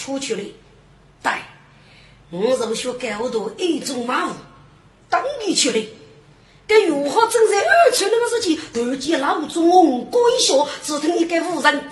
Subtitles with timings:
[0.00, 0.42] 出去了，
[1.22, 1.32] 对，
[2.30, 4.34] 我是学高度一种马虎，
[5.10, 5.86] 当地去了。
[6.66, 11.90] 跟如何正在二千那个事情，突然老祖翁跪下，只听一个妇人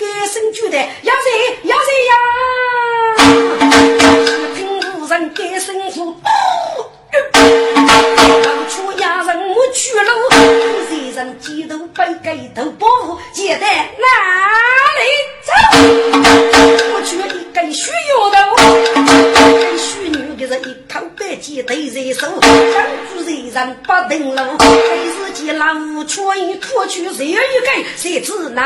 [24.19, 24.59] 人不等路。
[24.59, 25.67] 黑自己老
[26.07, 28.63] 穿脱去谁一根，谁知哪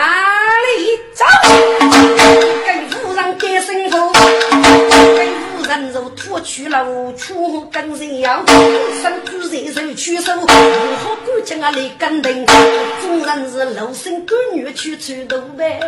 [0.77, 1.25] 里走？
[2.67, 6.87] 跟夫人改身后，跟夫人就脱去了
[7.17, 8.45] 出跟人要，
[9.03, 12.47] 生主人手去手，如何管将啊来跟定？
[13.03, 15.81] 众人是老生干女去出头呗。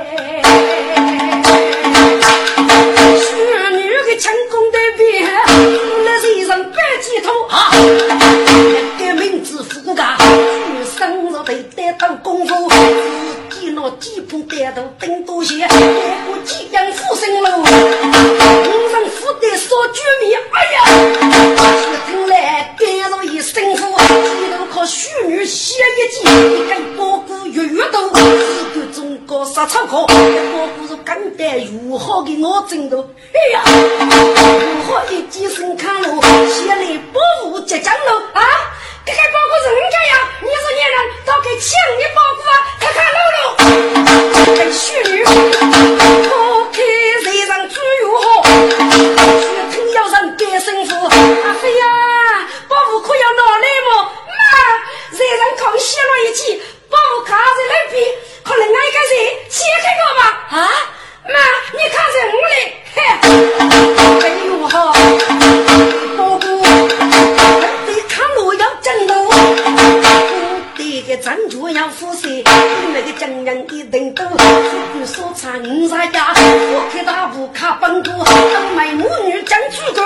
[4.04, 5.04] 女女的成功的兵，
[6.04, 7.70] 那身上白几头啊，
[8.98, 10.16] 一个名字富家，
[10.98, 12.68] 生日得得当功夫，
[13.64, 15.68] 自己那几铺带头顶多些，带
[16.26, 20.84] 过几样富生喽，五人富得烧酒米，哎呀，
[21.80, 32.98] 一听来变了一身富，一路靠虚女写一记，一根包谷月月多，一个中国杀草课，包谷是干得如何给我挣的？
[33.32, 38.42] 哎呀，如何一记身看路，写来保护浙江路啊？
[39.06, 42.52] 这个包谷是人家呀，你是女人，到给抢你包谷啊？
[42.80, 46.82] 看看路路，跟虚女，我给
[47.22, 51.84] 谁让猪肉好，血听要人给生父，阿飞呀，
[52.66, 54.04] 包谷可要拿来么？
[54.26, 54.34] 妈，
[55.14, 58.08] 谁人刚写了一记，包谷卡在那边，
[58.42, 60.22] 可能俺个谁切开我吧？
[60.48, 60.58] 啊，
[61.28, 61.38] 妈，
[61.72, 62.56] 你看着我嘞，
[62.94, 62.98] 嘿，
[64.22, 64.74] 哎呦哈，
[71.14, 72.42] 个站住要扶谁？
[72.92, 78.12] 那个匠人一定多，不说唱五十家，我开大步卡本多，
[78.52, 80.02] 当卖母女讲主歌，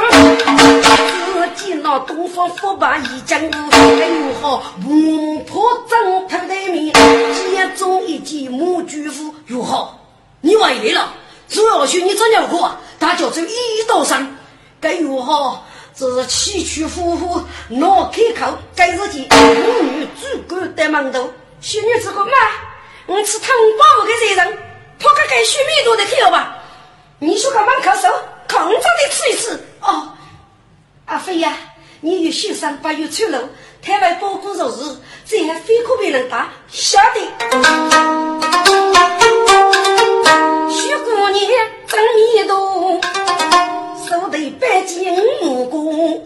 [1.56, 9.88] 自己那东方佛把一讲古，还有好木破挣头的面，接中一记母巨夫，如何？
[10.42, 11.14] 你回来了，
[11.48, 14.36] 主要是你这鸟货，他叫做一道上，
[14.80, 15.62] 该如何？
[15.98, 21.28] 这是崎岖夫妇闹开口，该自己母女主管在门头。
[21.60, 22.30] 小女子个妈，
[23.06, 24.58] 我吃汤包我给谁人？
[25.00, 26.56] 破个给须弥多的跳吧。
[27.18, 28.08] 你说个门口手，
[28.48, 29.60] 空着的吃一吃。
[29.80, 30.12] 哦，
[31.06, 31.52] 阿飞呀，
[32.00, 33.48] 你有心上不有出路，
[33.82, 37.20] 台湾包谷肉日，这样非可别人打，晓得。
[40.70, 41.50] 徐姑娘
[41.88, 43.00] 真迷动。
[44.08, 45.10] 手头百几
[45.42, 46.22] 五公，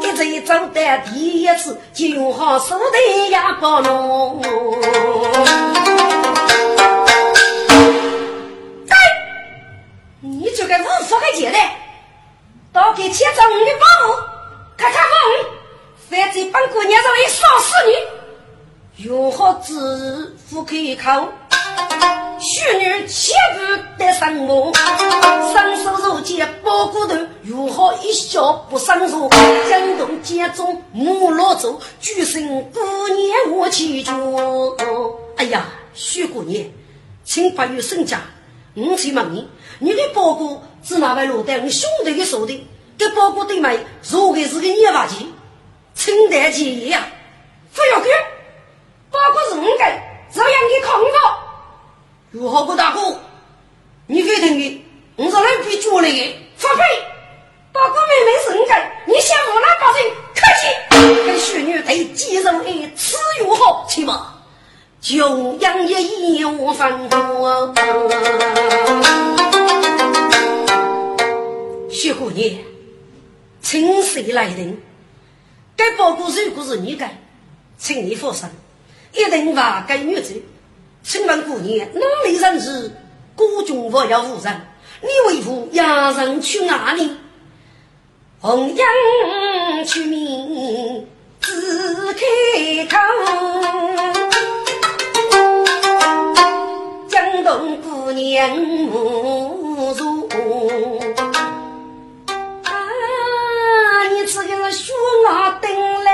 [0.00, 4.42] 一直走的第一次就用好手头哑巴弄。
[10.18, 11.60] 你这个无福的贱人，
[12.72, 14.14] 到给牵着我的保姆，
[14.76, 15.06] 看看我，
[16.10, 17.74] 反正本姑娘这里烧死
[18.96, 21.28] 你，用好支付开口。
[22.38, 24.72] 许女切不得上梦，
[25.52, 29.28] 双手如剑包骨头，如何一笑不生手？
[29.70, 34.76] 江东剑中木落走，举身姑娘我起住。
[35.36, 36.64] 哎呀，许姑娘，
[37.24, 38.20] 请不要生家，
[38.74, 42.66] 我去问你，你的包谷是哪位落在我兄弟的手里？
[42.98, 43.78] 这包谷对买，
[44.10, 45.28] 如果是个泥瓦钱，
[45.94, 47.06] 清代钱呀，
[47.72, 48.10] 不要给，
[49.10, 49.84] 包谷是我的，
[50.34, 51.41] 这样你看我。
[52.32, 53.20] 如何不大哥？
[54.06, 54.82] 你给听的，
[55.16, 56.82] 我是来比脚来的，发配。
[57.70, 58.74] 大哥妹妹是你的，
[59.06, 60.02] 你想我那把人
[60.34, 60.62] 客气。
[61.26, 64.32] 跟许女对几人爱，此又好，起码
[65.02, 67.74] 穷养一无分多。
[71.90, 72.50] 徐姑娘，
[73.60, 74.80] 请谁来人？
[75.76, 77.06] 该包裹如果是你的，
[77.76, 78.48] 请你放心，
[79.12, 80.42] 一定把该女子。
[81.02, 82.90] 请问姑娘哪里人是
[83.36, 84.60] 雇主或者夫人
[85.00, 87.16] 你为何押送去哪里？
[88.40, 88.84] 红颜
[89.86, 91.06] 取名
[91.40, 92.20] 自开
[92.90, 92.98] 口
[97.08, 100.26] 江东姑娘莫入
[102.64, 102.72] 啊
[104.10, 104.92] 你这个人说
[105.28, 105.70] 哪等
[106.04, 106.10] 了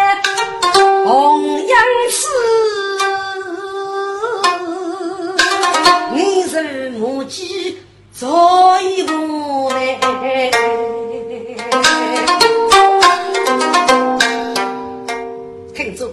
[8.21, 9.97] 早已无奈。
[15.73, 16.07] 听住，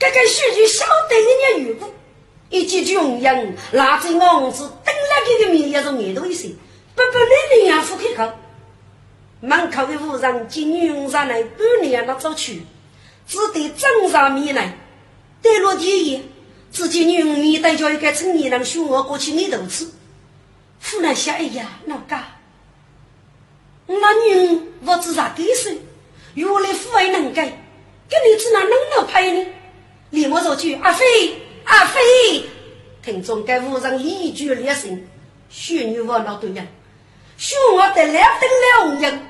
[0.00, 1.92] 格个书记晓得人家缘故，
[2.48, 6.50] 一见穷人拉起我儿子，瞪了他个面也是眉头一松，
[6.94, 8.32] 不不，恁娘不开口。
[9.40, 12.62] 门口的妇人见女佣上来，不娘那走去，
[13.26, 14.78] 只对正上面来，
[15.42, 16.22] 呆若天人。
[16.72, 19.92] 只见女佣带笑，一个村女人凶恶过去，眉头子。
[20.84, 22.22] 夫人想：哎呀，老家，
[23.86, 25.78] 那女我知啥给谁？
[26.34, 29.46] 原来父爱能改，跟你只那能能拍呢？
[30.10, 31.04] 连我说句阿飞
[31.64, 32.44] 阿飞，
[33.02, 35.02] 听众该夫人一句连声，
[35.48, 36.68] 许女我老对人，
[37.38, 38.50] 许我得两等
[38.90, 39.26] 两人。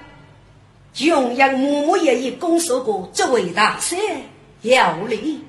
[0.92, 3.96] 穷人默默也已拱手过，这位大师
[4.62, 5.44] 要礼，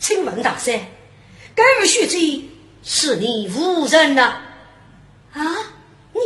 [0.00, 0.76] 请问大师，
[1.54, 2.18] 该位学者
[2.82, 4.22] 是你无人呐？
[4.22, 4.47] 啊，
[5.32, 5.40] 啊
[6.12, 6.20] 你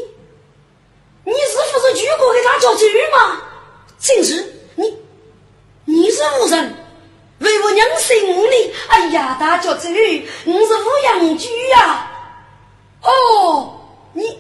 [1.25, 3.43] 你是不是举过给他叫罪吗？
[3.99, 4.99] 真是，你
[5.85, 6.75] 你是无人，
[7.39, 9.91] 为我娘生你，哎呀，大叫罪，
[10.45, 12.11] 你是无养居呀？
[13.03, 13.81] 哦，
[14.13, 14.39] 你。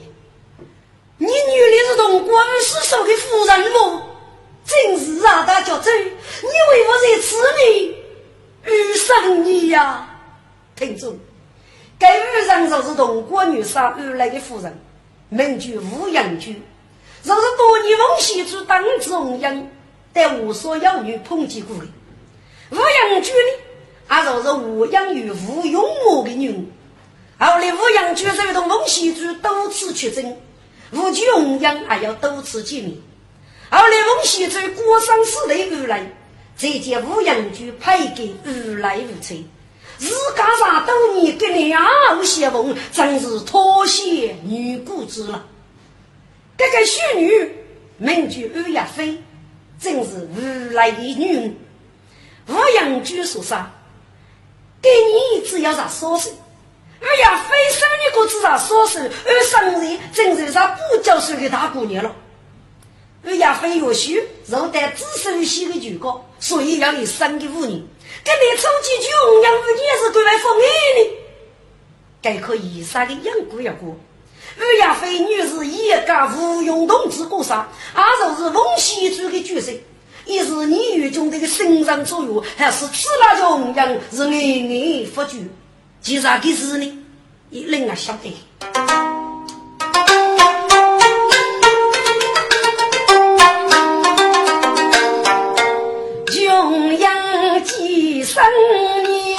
[1.18, 4.02] 你女的是同官司受的夫人么？
[4.66, 5.90] 真是啊，大叫走！
[5.92, 7.96] 你为我在此女
[8.64, 10.08] 遇上你呀？
[10.74, 11.16] 听众，
[12.62, 14.78] 该遇上就是同国女杀而来的夫人，
[15.28, 16.62] 名叫吴阳居。
[17.24, 19.70] 若是多年奉系主当之红颜，
[20.12, 21.84] 但无所有女抨击过的。
[22.70, 23.58] 吴阳居呢，
[24.06, 26.50] 还就是吴阳与吴永武的女
[27.38, 27.46] 儿。
[27.46, 30.36] 后来吴阳居在同奉系主多次出征。
[30.92, 32.94] 吴举红娘还要多次见面，
[33.70, 36.12] 后来翁西洲过生死的而来，
[36.54, 39.42] 再见吴阳举派给如来无催，
[40.02, 45.46] 日家上多年跟两后相逢，真是脱鞋女故之了。
[46.58, 47.54] 这个秀女
[47.98, 49.22] 名叫欧亚飞，
[49.80, 51.56] 正是而来的女人。
[52.48, 53.70] 吴阳举说啥？
[54.80, 56.32] 给你只要啥说声。
[57.00, 62.14] 哎呀，非生女过子上少手，而生人正是上不教书的大姑娘了。
[63.24, 67.84] 哎呀，非有许若得子孙系的举高，所以要你生个妇女，
[68.24, 71.10] 跟你初期穷养妇女是对外封爱的，
[72.22, 73.96] 该可以杀的养过养过。
[74.58, 79.72] 二呀，非女是一家无用同志过上，二就是奉系主的角色，
[80.26, 85.38] 一是你与中的个身上作用，还是吃那穷养是爱爱不绝。
[86.00, 87.04] 其实的事呢，
[87.50, 88.32] 一人啊晓得。
[98.32, 98.40] 几十
[99.02, 99.36] 年，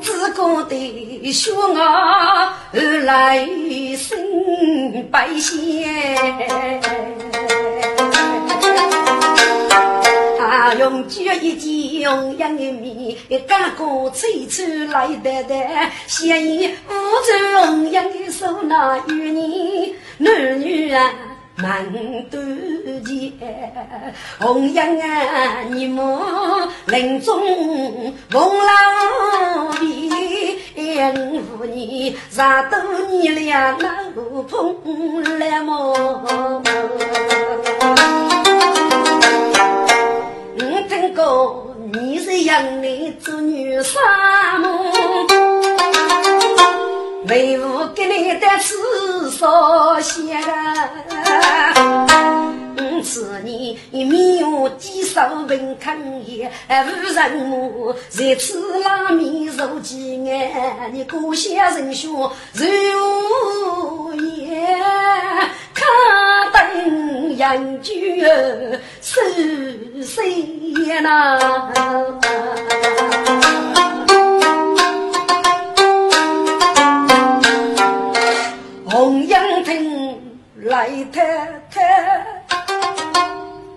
[0.00, 2.56] 自个的血啊
[3.04, 3.46] 来
[3.94, 4.16] 生
[5.10, 5.84] 百姓。
[10.78, 12.34] 用脚一击，用
[12.82, 15.54] 一，干个吹出来的的，
[16.06, 16.92] 嫌疑无
[17.26, 21.12] 中养的手拿与你男女啊
[21.60, 21.84] 满
[22.30, 22.40] 多
[23.04, 26.06] 钱，红颜啊你们
[26.86, 27.36] 林中
[28.32, 30.08] 红老皮，
[30.76, 32.76] 五年啥都
[33.08, 36.62] 你俩老碰来么？
[41.14, 44.68] 个你是养你做女啥么？
[47.26, 48.76] 为何给你的吃
[49.36, 50.38] 少些？
[52.76, 62.66] 嗯，此年没有几手文康也，无人我在此拉面受饥挨，你故乡人兄如
[64.14, 64.66] 也。
[65.74, 65.86] 看
[66.52, 67.92] 灯饮酒
[69.00, 69.20] 守
[70.02, 70.44] 岁
[71.00, 71.38] 呐，
[78.90, 79.97] 红阳亭
[80.62, 82.26] 来太太，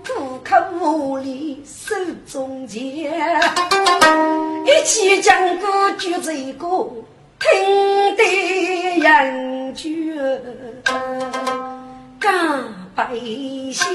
[0.04, 1.94] 苦口无力手
[2.26, 2.82] 中钱，
[4.66, 6.68] 一起讲个句子一个，
[7.40, 8.24] 听得
[8.98, 9.90] 饮酒。
[12.20, 12.64] 干
[12.96, 13.12] 白
[13.72, 13.88] 仙，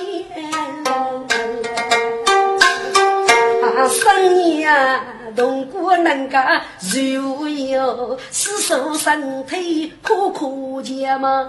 [3.62, 5.05] 啊，生意啊
[5.37, 6.62] 同过人家
[6.95, 11.49] 如有四手身体可可见嘛？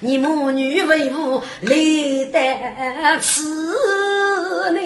[0.00, 2.38] 你母女为父累得
[3.20, 4.80] 此呢？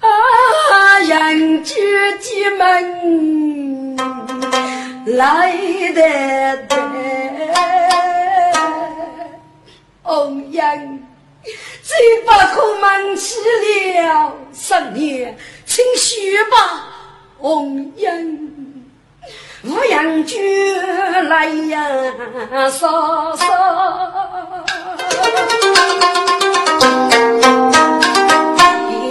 [0.00, 1.74] 啊，人居
[2.20, 3.96] 进门
[5.16, 5.52] 来
[5.94, 6.76] 得得。
[10.02, 11.02] 红颜
[11.82, 13.36] 嘴巴可满起
[14.00, 15.36] 了，三年，
[15.66, 16.88] 请续吧，
[17.38, 18.50] 红颜。
[19.64, 20.74] 五羊驹
[21.28, 21.86] 来呀，
[22.70, 23.44] 嫂嫂，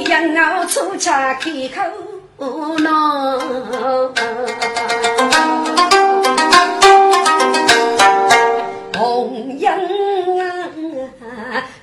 [0.08, 1.50] 羊要出家开
[2.38, 3.40] 口闹。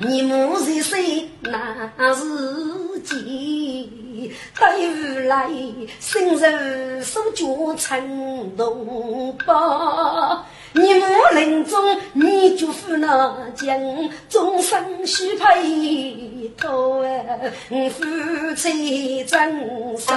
[0.02, 1.28] 你母是谁？
[1.42, 2.24] 那是
[3.00, 4.32] 几？
[4.58, 5.46] 对无来，
[6.00, 10.42] 生人手脚成龙包。
[10.72, 11.04] 你母
[11.34, 13.78] 临终，你就扶那将，
[14.30, 17.04] 终身须陪同。
[17.90, 20.14] 夫妻真守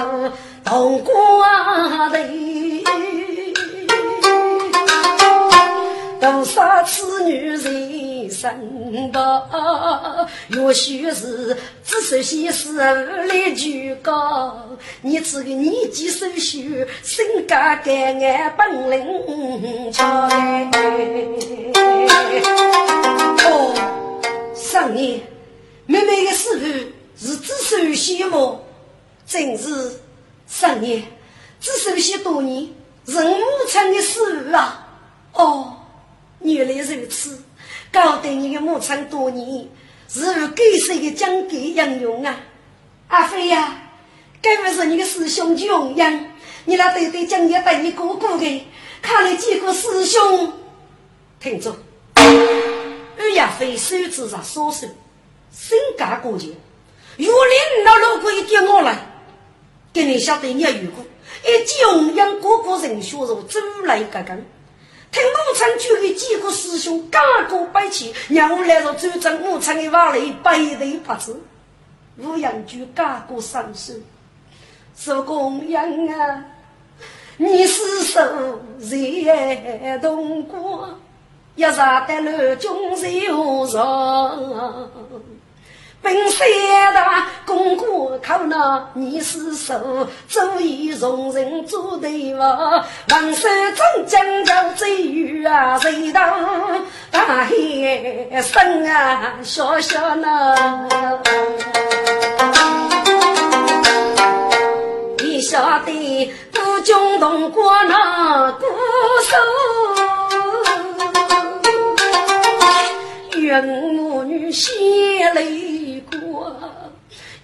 [0.64, 2.24] 同瓜头。
[6.20, 14.68] 多少子女人生吧，也许是只首些诗来就高。
[15.02, 16.60] 你这个年纪手秀，
[17.02, 20.28] 性格干爱本领强。
[23.46, 23.74] 哦，
[24.54, 25.20] 上年
[25.86, 26.64] 妹妹的师傅
[27.26, 28.64] 是只手些么？
[29.26, 29.92] 真是
[30.46, 31.02] 上年
[31.60, 32.68] 只手些多年，
[33.06, 34.88] 人母亲的师傅啊！
[35.32, 35.76] 哦。
[36.40, 37.42] 原来如此，
[37.94, 39.68] 搞得你的牧场多年，
[40.08, 42.40] 是如给谁的讲给杨勇啊？
[43.06, 43.82] 阿飞呀，
[44.42, 46.26] 该不是你的师兄穷养，
[46.64, 48.66] 你那对对讲也带你哥哥的，
[49.00, 50.52] 看了几个师兄，
[51.38, 51.72] 听着，
[52.16, 54.88] 二亚飞手指上双手，
[55.52, 56.48] 身家过节，
[57.16, 59.06] 若领那老鬼叫我来，
[59.92, 61.04] 给你晓得你要如果，
[61.44, 64.44] 一穷养哥哥人学肉，走来一个根。
[65.14, 71.40] 听牧场就有几个师兄高歌摆起，让我来到主张牧场的瓦砾摆头拍子。
[72.18, 73.92] 五羊就高歌上手，
[74.96, 76.44] 说公羊啊，
[77.36, 78.20] 你是受
[78.80, 80.90] 热冬瓜，
[81.54, 83.80] 要杀得了军谁何上？
[86.04, 86.46] 本山
[86.92, 92.84] 大，功过靠那你是手，足以容人做对王。
[93.08, 96.30] 王守忠将叫最远啊，谁当
[97.10, 97.50] 大海
[98.42, 100.54] 深啊，小小那。
[105.20, 108.66] 你晓得孤军动过那孤
[113.32, 114.70] 手，愿母女血
[115.34, 115.73] 泪。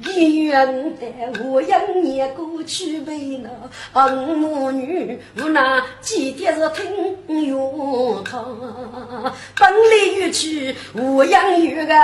[0.06, 1.06] 一元的
[1.44, 3.50] 我养年过去为了
[3.92, 8.38] 儿母女，无奈几天是听哟他，
[9.58, 11.94] 本来有去我养育个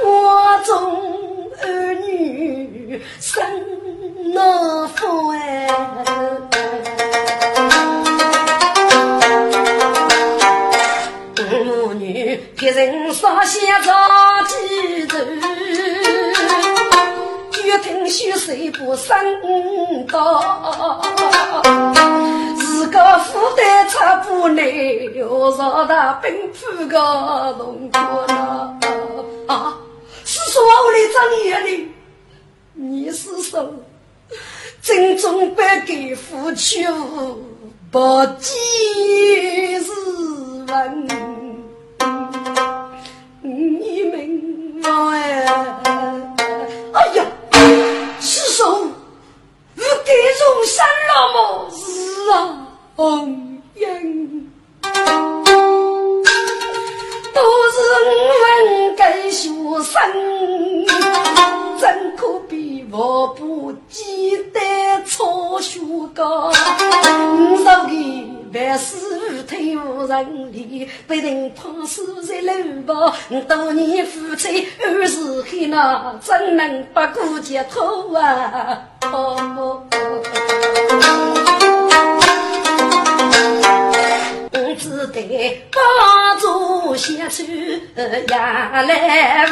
[0.00, 3.42] 国中儿女生
[4.34, 5.68] 那福哎，
[11.50, 13.92] 母女别人说些着
[14.48, 15.18] 急走。
[17.64, 19.16] 越听血水不生
[20.08, 21.00] 高，
[22.56, 26.98] 自个负担差不内，要让他奔赴个
[27.58, 28.76] 龙国了
[29.46, 29.78] 啊！
[30.24, 31.88] 是说我来张眼的，
[32.74, 33.72] 你是说
[34.82, 36.84] 正中不给夫妻
[37.90, 38.54] 不几
[39.76, 39.84] 日
[40.66, 41.08] 问？
[43.42, 44.88] 你明白？
[46.92, 47.24] 哎呀！
[48.62, 48.92] 师兄，
[49.74, 51.68] 你给容山了么？
[51.72, 52.32] 是啊，
[52.94, 53.88] 红颜，
[57.34, 57.42] 都
[57.72, 59.02] 是我们给
[59.32, 59.48] 学
[59.82, 59.98] 生，
[61.80, 62.51] 真可比
[62.92, 64.60] 我不记得
[65.06, 65.80] 错学
[66.14, 67.72] 高，五十个。
[68.52, 73.14] 万事推无人理，被人碰死在路旁。
[73.48, 78.78] 多年夫妻二十黑那，怎能不顾及头啊？
[79.10, 79.82] 我
[84.78, 87.42] 只得帮助写出
[88.34, 89.46] 呀来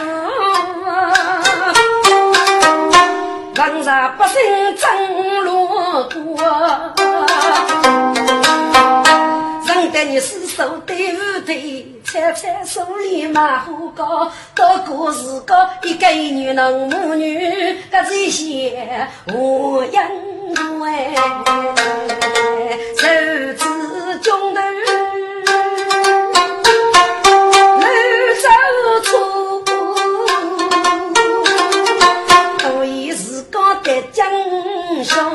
[3.60, 4.40] 望让百姓
[4.74, 5.68] 争路
[6.08, 6.42] 过。
[9.92, 11.84] 得你是手对不对？
[12.04, 21.14] 猜猜手里马虎高，到过是个一个女人母女，个这些无因为
[22.96, 23.06] 手
[23.58, 24.62] 指中的
[35.04, 35.30] 上。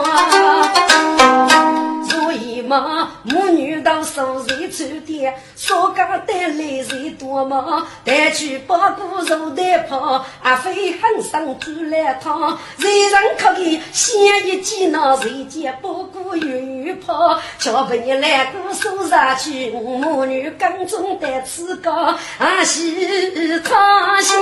[2.07, 21.91] 所以嘛，母女到苏谁出点，说家的来谁多嘛，带去包骨肉带跑，阿飞很生猪来汤，谁人可给先一记那谁家包顾有远跑，瞧不你来姑苏上去，母女跟踪的此个
[22.39, 24.37] 阿西他先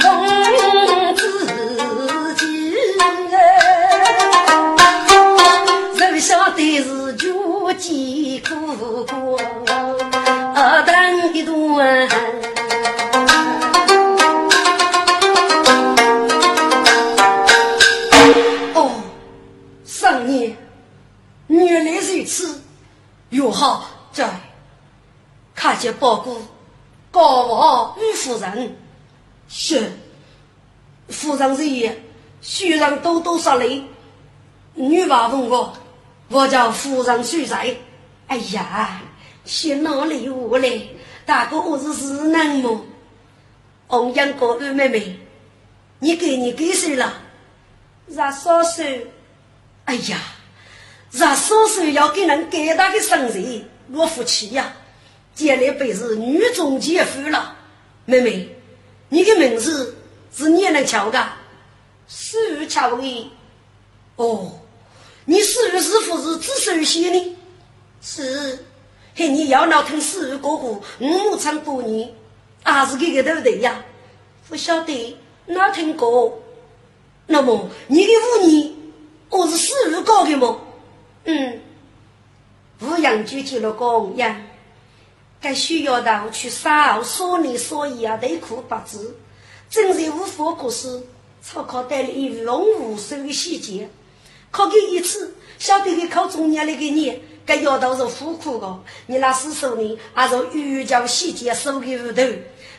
[0.00, 2.65] 公自己
[5.98, 9.38] 人晓得是穷艰苦过，
[10.84, 12.08] 等一段。
[18.74, 18.90] 哦，
[19.84, 20.56] 上年
[21.46, 22.60] 原来如此，
[23.30, 24.28] 哟好在
[25.54, 26.36] 看见报告，
[27.10, 28.76] 告我于夫人，
[29.48, 29.92] 是
[31.08, 32.02] 夫人日夜。
[32.48, 33.82] 虽然多多少累，
[34.74, 35.76] 女娃问我，
[36.28, 37.76] 我叫夫人谁在？
[38.28, 39.02] 哎呀，
[39.44, 40.94] 去哪里我嘞？
[41.24, 42.86] 大哥，我是是男么？
[43.88, 45.18] 红阳哥二妹妹，
[45.98, 47.14] 你给你给谁了？
[48.06, 49.10] 让少岁。
[49.86, 50.16] 哎呀，
[51.10, 54.72] 让少岁要给人给他的生日，我服气呀，
[55.34, 57.56] 将来辈是女中杰夫了。
[58.04, 58.48] 妹妹，
[59.08, 59.96] 你的名字
[60.32, 61.28] 是你能瞧的？
[62.08, 63.32] 四月巧的，
[64.16, 64.52] 哦，
[65.24, 67.36] 你四月是否是只手写呢？
[68.00, 68.64] 是，
[69.14, 72.14] 嘿，你要闹听四月哥哥，我唱过年，
[72.62, 73.84] 还是这个对不对呀？
[74.48, 75.16] 不晓得，
[75.46, 76.38] 哪听过？
[77.26, 78.72] 那么你的五年，
[79.28, 80.60] 我是四月搞的吗？
[81.24, 81.60] 嗯，
[82.82, 84.40] 五阳就结了公羊，
[85.40, 89.16] 该需要到去少说你所以啊，内裤八字，
[89.68, 91.04] 真是无法可施。
[91.48, 93.88] 草考带了一龙无首的细节，
[94.50, 98.78] 考过一次，晓得给考中年那个你，该要到是苦苦的。
[99.06, 102.22] 你那师手呢，还是语教细节收给屋头。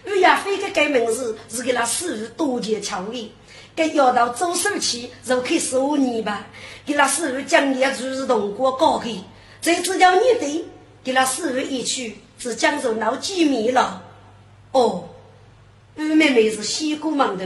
[0.06, 3.32] 于亚飞的改名字是给那师傅多节巧的，
[3.74, 6.46] 该要到周手起就开始五年吧。
[6.86, 9.22] 给那师傅讲业就是同过高去，
[9.62, 10.66] 这只叫你对，
[11.06, 14.04] 给那师傅一去是讲着闹机密了。
[14.74, 15.08] 哦，
[15.96, 17.46] 玉妹妹是西姑馒头。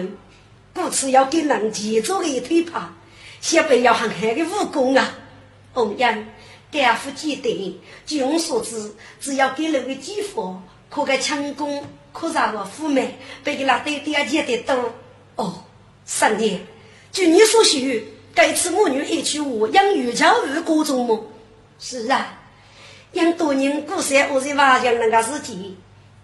[0.74, 2.94] 故此要给人接做一腿爬，
[3.42, 5.14] 先辈要很黑的武功啊！
[5.74, 6.34] 红颜，
[6.72, 14.94] 干夫记得，据我所知，只要给了个几副，可个强攻，可杀个虎妹，被给那对点钱的多。
[15.36, 15.64] 哦，
[16.06, 16.60] 三爷，
[17.12, 18.04] 据你所学，
[18.34, 21.28] 该次母女一起我养育教育各种么？
[21.80, 22.40] 是啊，
[23.12, 25.76] 养多年古山，我在瓦匠那个事情，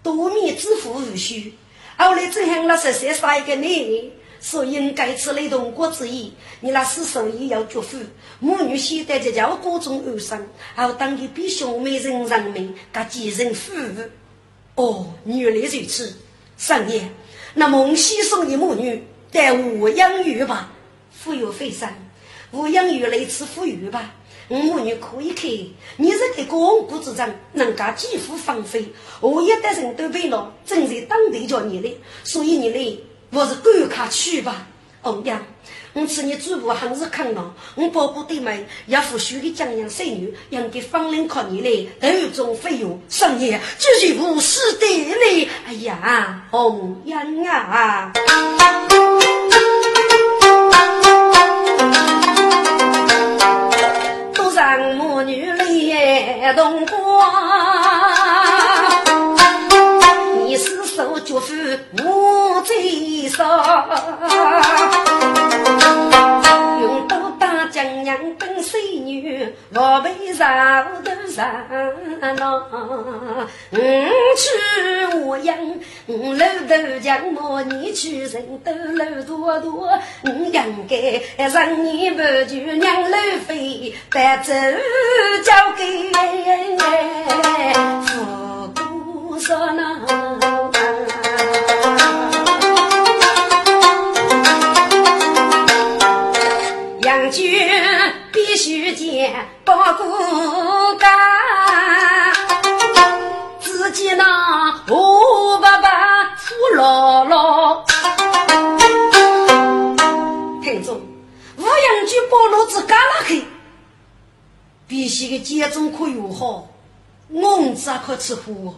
[0.02, 1.52] 多米之福无虚，
[1.98, 4.12] 后来只向那十三杀一个男人。
[4.40, 7.98] 所以该此雷同国之意，你那死手也要祝福
[8.38, 14.02] 母女现在就叫各种安生，还有当地比兄妹人人民，各继承父务。
[14.76, 16.14] 哦，原来如此。
[16.56, 17.08] 三爷，
[17.54, 20.72] 那孟西送的母女带我养育吧，
[21.10, 21.92] 富有非常，
[22.50, 24.14] 我养育来次富裕吧。
[24.48, 25.50] 我母女可以看，
[25.98, 28.86] 你是个光顾之长，人家几乎放飞，
[29.20, 33.00] 我一代人都背了，正在当地叫你的，所以你呢？
[33.30, 34.66] 我是赶快去吧，
[35.02, 35.38] 红娘。
[35.92, 45.48] 我吃你祖母很是坑了，我宝宝对门要付许的江洋水女，养给方人靠你来，头中费用，上夜绝对无私的嘞。
[45.66, 48.12] 哎呀，红娘啊，
[54.34, 57.87] 多让母女来同光。
[61.28, 61.52] 脚夫
[62.02, 63.44] 我最少，
[66.80, 71.44] 用刀打江娘跟水女，我被绕头上
[72.36, 72.66] 闹。
[73.72, 75.54] 五去我养，
[76.06, 84.54] 五楼头将我你去人都楼多多，我养该让你不就娘楼飞，带走
[85.44, 86.10] 交给
[88.06, 89.98] 富姑说那。
[97.28, 97.60] 将军
[98.32, 102.32] 必须见报国干，
[103.60, 107.84] 自己那胡爸爸扶姥姥。
[110.62, 111.02] 听众，
[111.58, 113.44] 吴阳军把路子干了去，
[114.86, 116.68] 必须的节中可友好，
[117.28, 118.74] 我子可吃苦。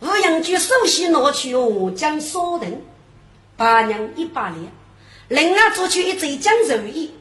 [0.00, 2.82] 吴阳军首先拿去我将烧人，
[3.56, 4.72] 八娘一把脸，
[5.28, 7.14] 另外做出一嘴将肉衣。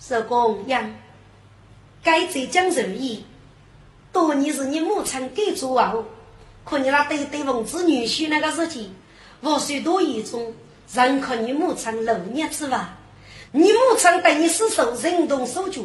[0.00, 0.94] 是公羊，
[2.02, 3.24] 该在讲仁义，
[4.12, 5.94] 多年是你母亲给做啊！
[6.64, 8.94] 可你那对对奉子女婿那个事情，
[9.40, 10.52] 我虽多一种，
[10.92, 12.96] 认可你母亲六年之吧？
[13.52, 15.82] 你母亲对你是受人动手脚，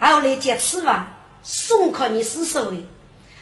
[0.00, 2.76] 后来接吃饭，送给你是手的，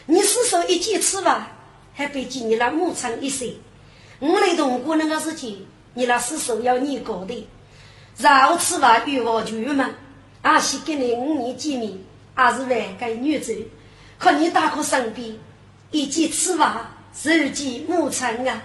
[0.06, 1.46] 你是手一接吃饭，
[1.94, 3.56] 还被记你那母亲一岁。
[4.18, 7.48] 我来动过那个事情，你那是手要你搞的，
[8.18, 9.90] 然后吃饭欲望就嘛。
[10.42, 11.96] 阿是跟你五年见面，
[12.34, 13.56] 还是为个女子，
[14.18, 15.38] 可你大哥身边，
[15.92, 18.60] 一起吃饭，日记母亲啊，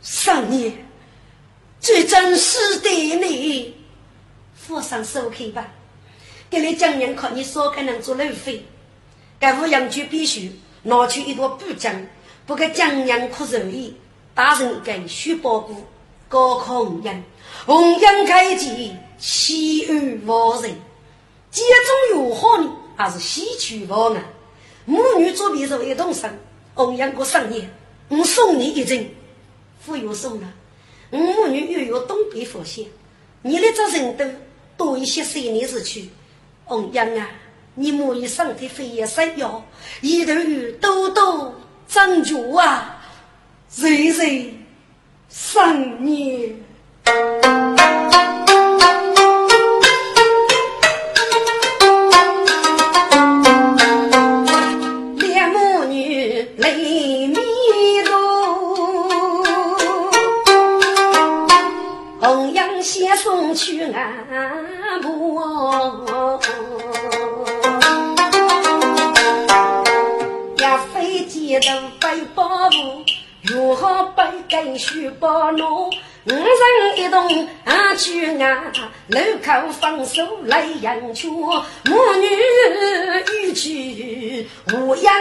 [0.00, 0.72] 上年，
[1.80, 3.74] 最真实的你，
[4.54, 5.66] 扶上手去吧，
[6.48, 8.64] 给你讲人看你少可能做路费，
[9.40, 10.52] 该五羊就必须
[10.84, 11.92] 拿出一朵布浆，
[12.46, 13.96] 不给江人可肉意，
[14.36, 15.84] 打成一根须包谷，
[16.28, 17.24] 高考红缨，
[17.66, 18.94] 红缨开机。
[19.16, 20.70] 西安王人，
[21.50, 21.62] 家
[22.12, 24.22] 中有好呢，还是西区王啊？
[24.84, 26.30] 母女作别是一同生，
[26.74, 27.70] 弘扬过三年，
[28.08, 29.08] 我送你一针，
[29.86, 30.52] 不用送了。
[31.10, 32.84] 我母女又有东北福县，
[33.40, 34.26] 你的这人都
[34.76, 36.10] 多一些三年之去。
[36.66, 37.30] 弘扬啊，
[37.74, 39.64] 你母女身体非也生要，
[40.02, 41.54] 一头鱼多多
[41.88, 43.00] 长脚啊，
[43.74, 44.52] 日日
[45.30, 46.63] 三年。
[78.72, 81.62] 去啊，路口放手来迎娶，母
[82.20, 82.26] 女
[83.42, 85.12] 一起无言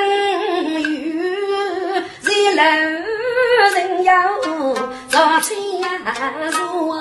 [0.81, 1.29] 语，
[2.21, 2.63] 在楼
[3.73, 4.13] 人要
[5.09, 5.87] 早起呀
[6.51, 6.93] 入。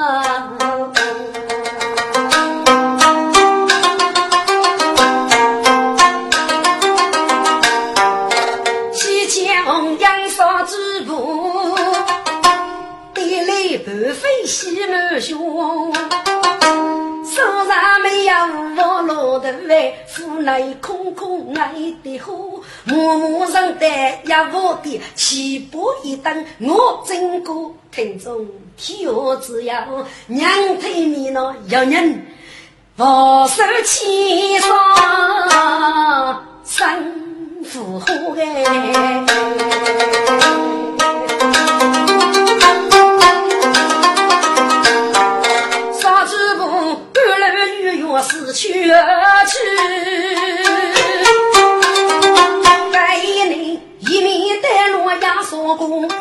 [14.44, 15.92] 西门兄，
[17.34, 27.54] 手上没有五老头来，腹内空空爱的火，默默上带一窝的七八一等，我真个
[27.90, 32.26] 听众天下只有娘推面那一人，
[32.98, 39.24] 佛手千上生福祸哎。
[48.12, 49.56] 我死去而去，
[52.92, 53.16] 该
[53.48, 56.14] 你一面带落压缩工，自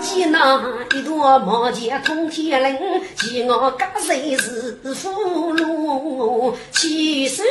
[0.00, 0.62] 己拿
[0.94, 2.78] 一朵毛尖通天绫，
[3.16, 7.42] 见我家谁是俘虏，气势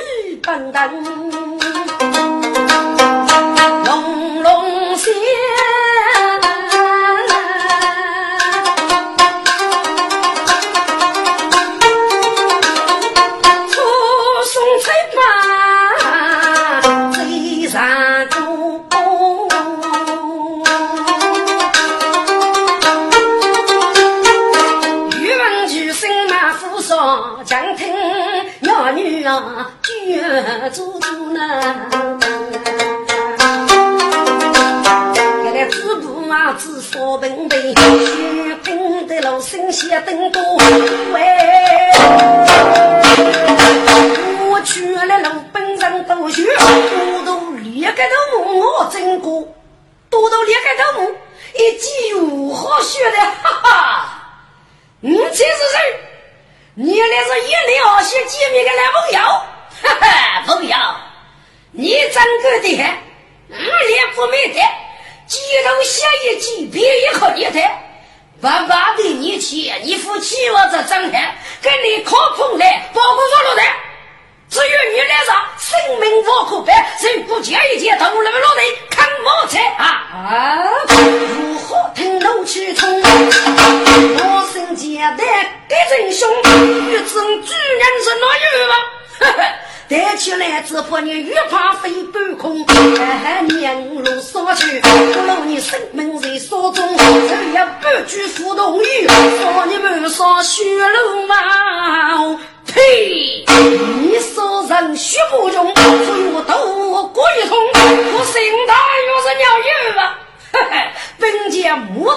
[0.41, 1.59] 奔腾，
[40.05, 40.44] 等多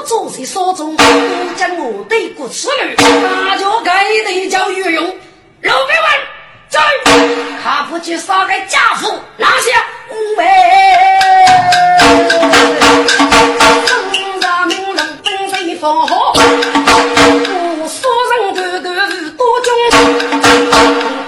[0.08, 0.96] 做谁所中，
[1.54, 2.96] 将我对过此女，
[3.44, 5.04] 那就该得叫御用。
[5.60, 6.10] 老百问，
[6.70, 6.80] 在
[7.62, 10.42] 他不去杀个家父，拿下五百。
[13.86, 16.32] 生杀命令本谁放好？
[16.32, 19.68] 我所人个个是多忠，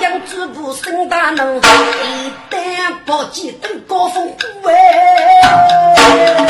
[0.01, 2.57] 将主部生大能，一旦
[3.05, 6.47] 不记登高峰哎。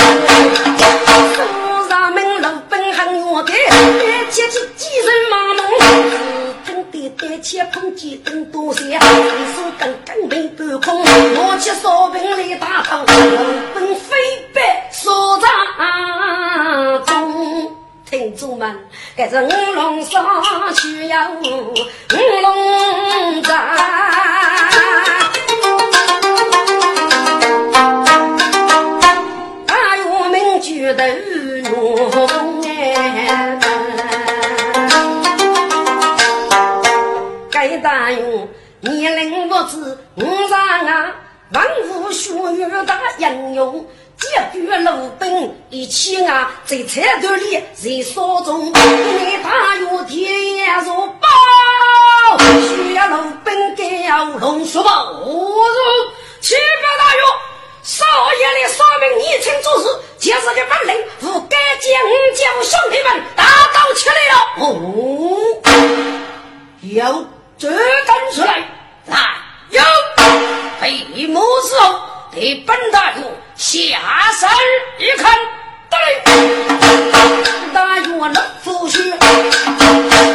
[3.45, 5.61] 本很我的，切切几人马农。
[7.17, 9.01] 带起碰几等多些，一手
[9.79, 13.05] 刚刚没半空，拿起烧饼来打头，
[13.75, 14.17] 本飞
[14.55, 15.49] 白所长
[17.05, 17.75] 中，
[18.09, 18.79] 听众们，
[19.17, 20.23] 这是五龙上
[20.75, 21.75] 去呀，五
[22.43, 23.77] 龙站，
[29.67, 31.03] 大有名举头
[31.71, 31.97] 怒
[37.81, 38.49] 大勇，
[38.81, 41.15] 年龄不知五上啊，
[41.53, 43.87] 万物血雨大英勇，
[44.19, 48.73] 结局鲁兵一起啊，在菜头里在手中，你
[49.43, 55.11] 大勇天若宝，需要鲁兵给要龙书包。
[55.11, 56.61] 我说，七百
[56.99, 57.27] 大勇，
[57.83, 59.85] 少爷的三名年轻做事，
[60.19, 61.91] 就是个本领，不该将
[62.37, 64.35] 将兄弟们打倒起来了。
[64.59, 64.69] 哦，
[66.83, 67.40] 有。
[67.61, 67.77] 这等
[68.35, 68.67] 出来，
[69.05, 69.19] 来
[69.69, 69.83] 有
[70.81, 72.01] 闭幕之后，
[72.33, 73.21] 对本大夫
[73.55, 73.77] 下
[74.41, 74.51] 山
[74.99, 75.39] 一看，
[75.91, 75.99] 对，
[77.75, 79.13] 大元老夫婿，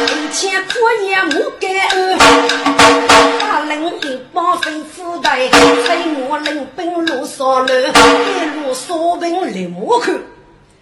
[0.06, 2.16] 以前过年没给恩，
[3.40, 10.12] 把领一帮吩咐带，催我领兵入少路，一路烧兵立马去。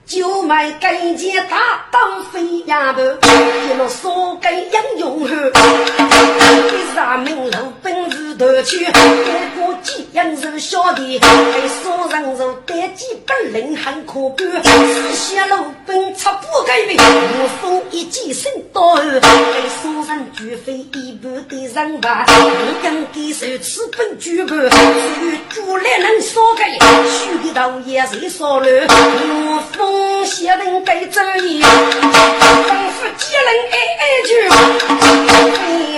[0.07, 26.71] 就卖根件大当飞呀头，一路烧根英勇汉，一杀名路本事头去，一个几样肉小弟，被杀人肉单机本领很可观，四下路本出不改命，无风一击身刀，被杀人绝非一般的人吧，我刚给手持本举盘，至于主力能杀改，
[27.09, 29.94] 许的刀也是杀了，我风。
[30.25, 34.31] 写人该走一，吩咐几人挨挨句，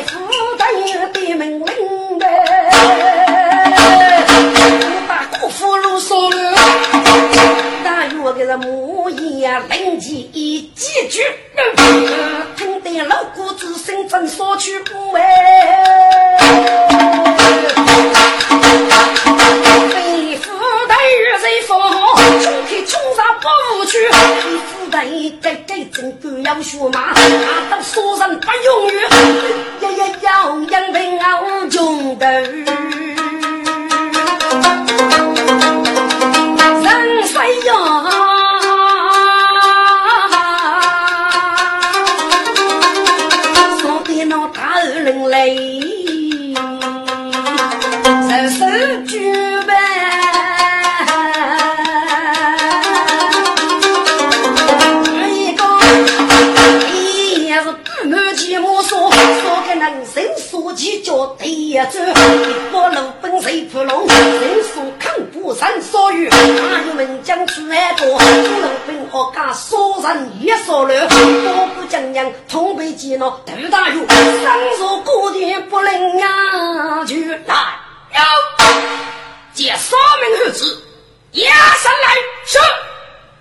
[0.03, 0.15] 吩咐
[0.57, 0.81] 大人
[1.13, 2.23] 的命令呗。
[5.09, 6.37] 把国府路烧了，
[7.85, 11.23] 大约个是木叶灵机一几句，
[12.57, 15.23] 听得老骨子声真说去不哎。
[21.07, 21.09] 一
[24.59, 25.07] 夫带
[25.43, 28.95] 该该真不要血马，拿到手上不用语，
[29.83, 32.43] 呀呀呀养平傲中的
[61.77, 64.07] 一走，一波路奔谁扑龙？
[64.07, 68.19] 人数看不上所有，大友们将出来多，路
[68.87, 69.77] 奔好家杀
[70.15, 77.05] 人也杀了，多不讲讲，同辈见了头大勇，上说过天不能啊！
[77.05, 77.55] 就来
[78.15, 78.21] 哟，
[79.53, 80.83] 借三名儿子
[81.33, 82.15] 押上来，
[82.47, 82.59] 是，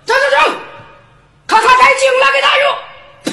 [0.04, 0.52] 走走走，
[1.46, 2.76] 看看带进来给大勇，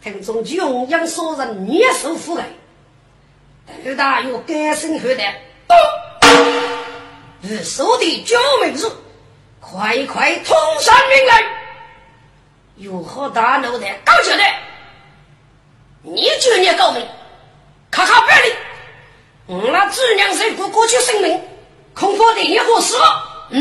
[0.00, 2.44] 听从穷养所人，年受苦累。
[3.96, 5.34] 大有改生后代，
[7.42, 8.90] 日收的救命日，
[9.60, 11.42] 快快通上命来！
[12.76, 14.62] 有何大脑袋搞起来？
[16.02, 17.04] 你就你高明，
[17.90, 18.56] 看看别人，
[19.46, 21.40] 我那子娘谁不过去生命，
[21.94, 23.48] 恐怕得一何死了。
[23.50, 23.60] 嗯，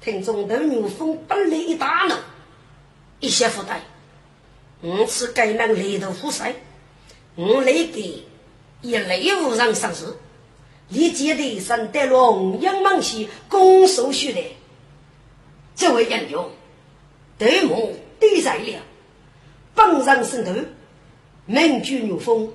[0.00, 2.14] 听众头牛风本来一大怒，
[3.20, 3.80] 一些负担。
[4.80, 6.54] 我是该能雷头虎塞，
[7.36, 8.24] 我来给
[8.82, 10.16] 一雷无上上市，
[10.88, 14.40] 立即的上带龙阳芒西攻守序的，
[15.74, 16.50] 这位英雄，
[17.38, 18.82] 对目对在了，
[19.74, 20.52] 本上升头，
[21.46, 22.52] 名居牛峰，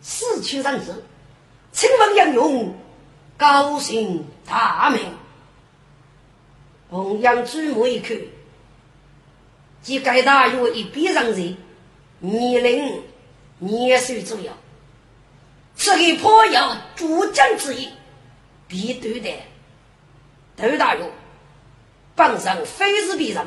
[0.00, 0.92] 四驱人士，
[1.72, 2.74] 请问杨勇，
[3.36, 5.00] 高姓大名？
[6.90, 8.16] 红阳注目一看，
[9.82, 11.56] 即该大约一百人人，
[12.20, 13.02] 年龄
[13.58, 14.50] 廿岁左右，
[15.76, 16.60] 是个颇有
[16.94, 17.88] 主将之意，
[18.68, 19.30] 必对的。
[20.56, 21.10] 窦大勇，
[22.14, 23.46] 本身非是别人，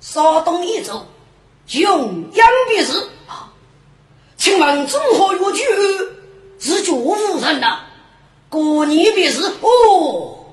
[0.00, 1.06] 稍东一走，
[1.66, 3.52] 穷养别是啊。
[4.36, 5.62] 请问中何乐句
[6.58, 7.80] 是绝无人呐？
[8.48, 10.44] 过年便是哦。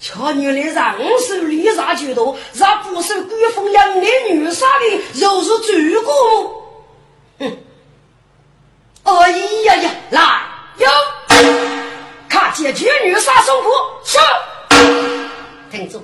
[0.00, 6.61] 瞧你来上手礼啥举动，让不受官风养男女杀的，又是罪过。
[7.38, 7.58] 哼！
[9.04, 10.20] 哎呀呀，来
[10.78, 10.88] 哟！
[12.28, 14.18] 看见绝女杀送过，是。
[15.70, 16.02] 听住，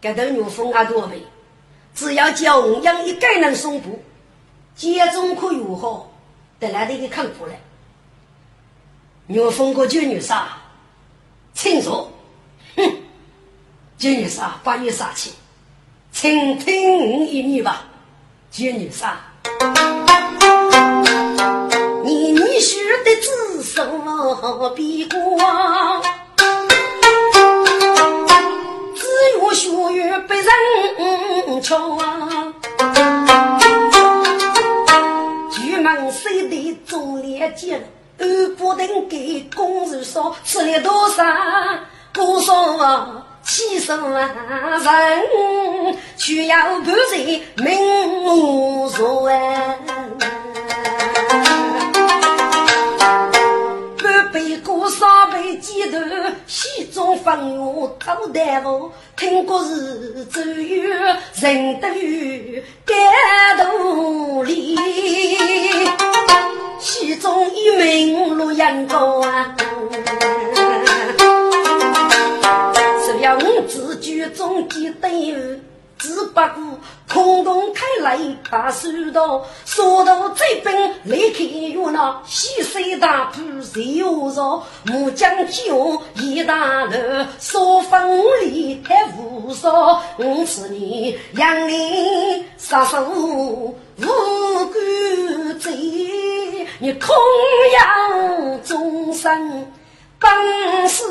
[0.00, 1.22] 这头牛风啊多备，
[1.94, 4.02] 只要叫红养一个人送步，
[4.74, 6.10] 接中可友好，
[6.58, 7.60] 得来这个看过来。
[9.26, 10.48] 牛风过绝女杀，
[11.54, 12.10] 听说。
[12.76, 13.02] 哼，
[13.98, 15.32] 绝女杀把你杀气，
[16.12, 17.84] 请听我一女吧，
[18.50, 19.20] 绝女杀。
[23.78, 26.02] 自守闭关，
[28.96, 29.06] 只
[29.38, 32.52] 有学院被人瞧啊。
[35.52, 37.80] 举门谁的忠烈节，
[38.18, 41.24] 二不能给公人说，吃了多少？
[42.12, 44.12] 多少七十万
[44.82, 47.18] 人，却要不在
[47.62, 49.76] 命无数啊！
[55.78, 55.98] 杯鸡头，
[56.46, 62.96] 西中放牛偷大夫，听过是只有人得有感
[63.58, 64.76] 动里，
[66.80, 69.56] 西中一名洛阳高啊！
[73.40, 75.08] 五字句中记得，
[75.98, 76.50] 只不过
[77.12, 81.42] 空洞开来把手刀，说到这边离开
[81.74, 84.62] 哟那西水大铺谁无着？
[84.84, 90.02] 木匠酒一大箩，烧风里还无少。
[90.16, 95.72] 我是你杨林杀手无辜罪，
[96.78, 97.16] 你空
[97.74, 99.72] 要终身
[100.20, 101.02] 当师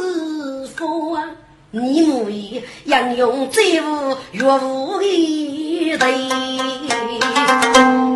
[0.76, 1.30] 傅啊！
[1.72, 6.08] 你母以杨勇最无岳父的对，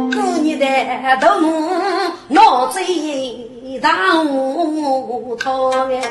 [0.10, 0.66] 过年的
[1.18, 1.70] 头目
[2.30, 2.82] 闹最
[3.82, 6.02] 大无头哎，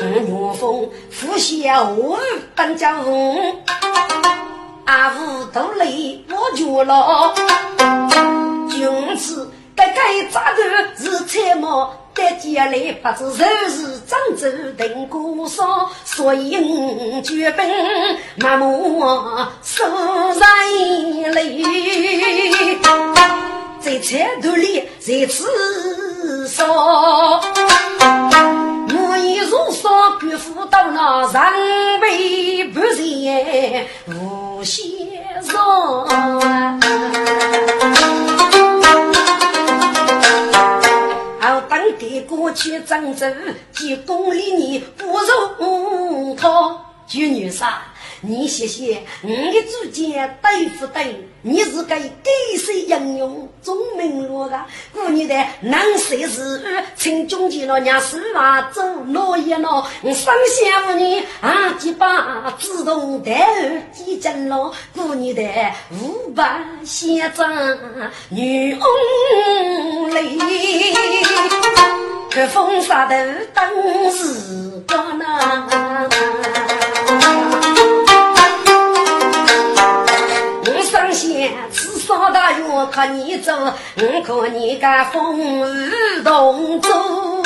[0.00, 2.18] 岳父父孝我
[2.54, 3.58] 当家翁，
[4.86, 7.34] 阿父都累我绝了，
[8.70, 10.62] 君子该该咋个
[10.96, 11.92] 是财毛？
[12.12, 17.66] 在家里不知谁是漳州定国少，所以我决本
[18.58, 21.62] 默默受人累，
[23.80, 25.44] 在菜头里在吃
[26.46, 26.66] 烧，
[28.92, 29.88] 我已如烧
[30.20, 34.80] 姑父到那人辈不嫌无闲
[35.42, 36.06] 少。
[42.52, 43.26] 去郑州
[43.72, 45.06] 几公里，你不
[45.58, 46.48] 如他，
[47.06, 47.82] 就女杀。
[48.22, 51.28] 你谢谢你的主见对不对？
[51.42, 54.60] 你是该给谁应用中明路的？
[54.92, 56.62] 过年的南山是
[56.96, 59.68] 请中间了娘书法走哪一路？
[60.02, 63.32] 我生下你啊几把自动带
[63.90, 64.70] 几针了？
[64.94, 65.42] 过年的
[66.02, 67.50] 五百县长
[68.28, 70.36] 女翁泪，
[72.30, 73.14] 可风沙头
[73.54, 73.66] 当
[74.12, 75.18] 时光
[81.48, 81.56] 呐。
[81.72, 85.90] 吃啥大学看你走，我看你个风雨
[86.22, 86.90] 同舟，
[87.42, 87.44] 头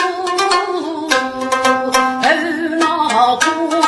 [2.79, 3.84] 脑谁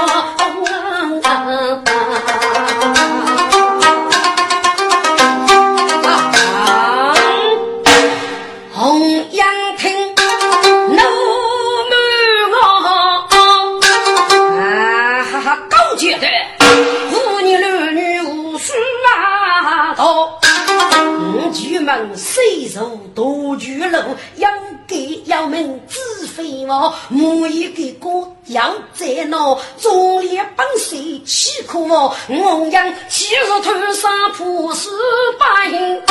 [26.66, 28.06] 受多巨楼，养给要命，知飞我，母一个哥
[28.46, 32.14] 要在那，忠烈本谁岂可我？
[32.28, 34.90] 我养昔日头上破死
[35.38, 36.02] 百姓，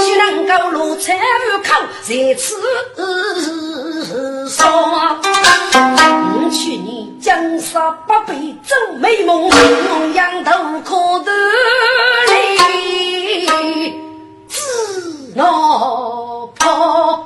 [0.00, 1.18] 岂能够落彩户
[1.62, 1.70] 口
[2.02, 2.54] 在此
[4.48, 4.60] 说？
[6.50, 9.52] 去年江山不被走美梦，我
[10.14, 10.50] 养头
[10.84, 11.32] 可得
[12.28, 12.32] 来
[14.48, 15.42] 自那
[16.58, 17.24] 跑。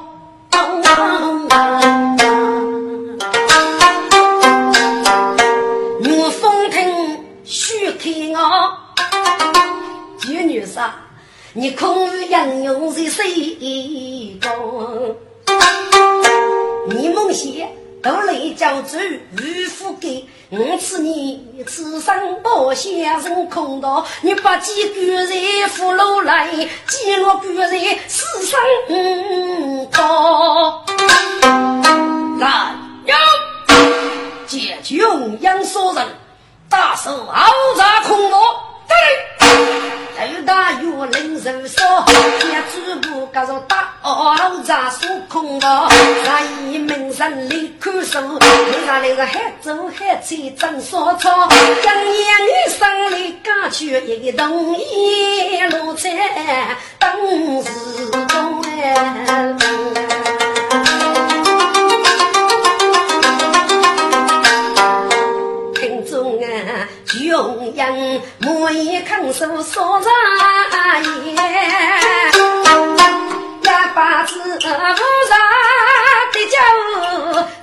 [10.79, 10.95] 杀，
[11.55, 15.17] 你空余英勇在谁中？
[16.89, 17.51] 你梦想
[18.01, 18.97] 都来叫主
[19.43, 22.15] 渔夫给，我此年此生
[22.45, 26.47] 不相人空道，你把几个人俘虏来，
[26.87, 28.61] 几落个人死生
[29.91, 30.85] 高。
[32.39, 32.73] 来
[33.07, 33.17] 哟，
[34.47, 36.07] 解穷养所人，
[36.71, 38.41] 大手豪扎空罗，
[38.87, 38.95] 对。
[40.19, 42.05] 头大月冷如霜，
[42.51, 45.89] 也只不过是大奥扎所空的。
[46.25, 51.49] 那一门人里看书，你那里个还走还吹真说唱。
[51.49, 56.11] 今年你生里刚去一同一路在
[56.99, 57.71] 等时
[58.27, 60.28] 钟哎。
[67.07, 70.09] 穷人莫以肯受所茶
[70.99, 71.37] 言，
[73.63, 74.69] 哑巴子无茶
[76.33, 76.57] 的酒，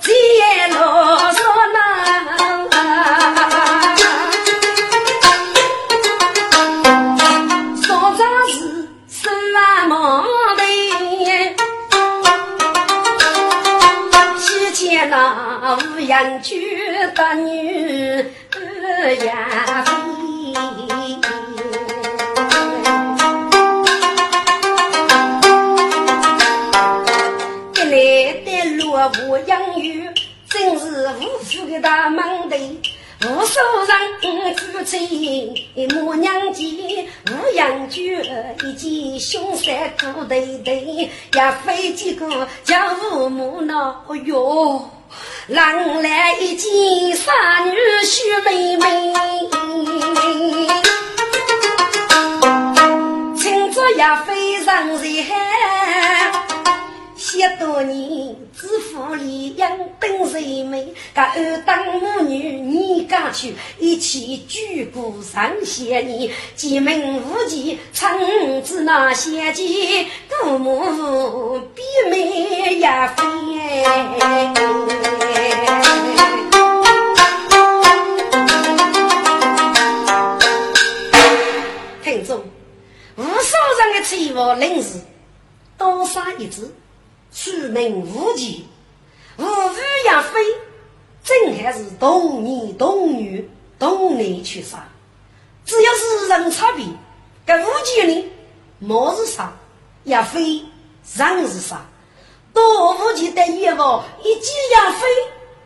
[0.02, 0.14] 接
[0.74, 0.78] 啰
[1.32, 1.38] 嗦
[1.74, 1.78] 呐。
[7.82, 7.86] 所
[8.18, 8.20] 茶
[8.50, 8.56] 是
[9.10, 9.16] 十
[9.54, 9.94] 万毛
[10.56, 10.62] 的，
[14.40, 15.14] 西见那
[15.78, 16.54] 无言句
[17.16, 17.85] 大女。
[19.14, 19.92] 呀飞，
[27.76, 28.48] 一来的
[28.78, 30.10] 落无养育，
[30.50, 32.82] 真是无福的大门第。
[33.22, 36.66] 无数人夫妻母娘见，
[37.32, 38.18] 无养居
[38.64, 44.90] 一见凶杀苦对对，也非几个叫父母恼哟。
[45.48, 47.32] 郎来一见杀
[47.66, 47.72] 女
[48.04, 49.14] 婿妹妹，
[53.38, 55.04] 亲着也非常热。
[57.16, 59.70] 十多年，知府里养
[60.00, 60.92] 等谁美？
[61.14, 70.08] 噶二当母女，你家去一起举步上仙年，进门无忌，称子那些姐，
[70.42, 73.26] 姑母比妹也飞。
[83.96, 85.00] 数人的期望，临时
[85.78, 86.74] 多杀一只。
[87.34, 88.66] 出门无忌，
[89.38, 90.40] 无语也非，
[91.22, 94.88] 真还是同年同女同年去杀。
[95.66, 96.86] 只要是人差别，
[97.46, 98.32] 跟无忌呢，
[98.80, 99.52] 莫是杀，
[100.06, 100.64] 也非
[101.14, 101.86] 人是杀。
[102.54, 105.08] 多无忌的业务一记也非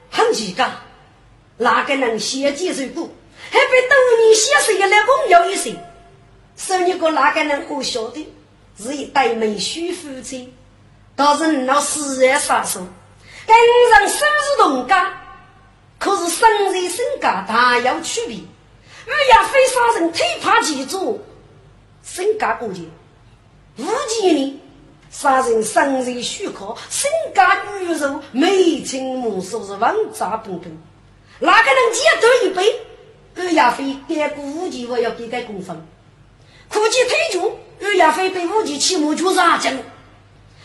[0.09, 0.71] 很奇怪，
[1.57, 3.07] 哪个能先接受过，
[3.51, 5.55] 还被多年写谁来朋友一
[6.59, 6.77] 生？
[6.77, 8.27] 说你个哪个人我晓得，
[8.77, 10.53] 是一对门婿夫妻。
[11.15, 12.79] 倒是你那死人杀手，
[13.47, 15.11] 跟人生是同家，
[15.97, 18.37] 可是生人身家大有区别。
[18.37, 21.19] 乌鸦非杀人，腿怕记住，
[22.03, 22.83] 身家过节。
[23.77, 24.61] 无忌呢，
[25.09, 30.77] 杀人生人许可，身家鱼肉眉清目秀是万扎本本。
[31.39, 32.75] 哪个能接多一杯？
[33.37, 35.85] 乌鸦非给过无忌，我要给个公分。
[36.69, 39.79] 估计退出，乌鸦非被无忌起码就是阿金。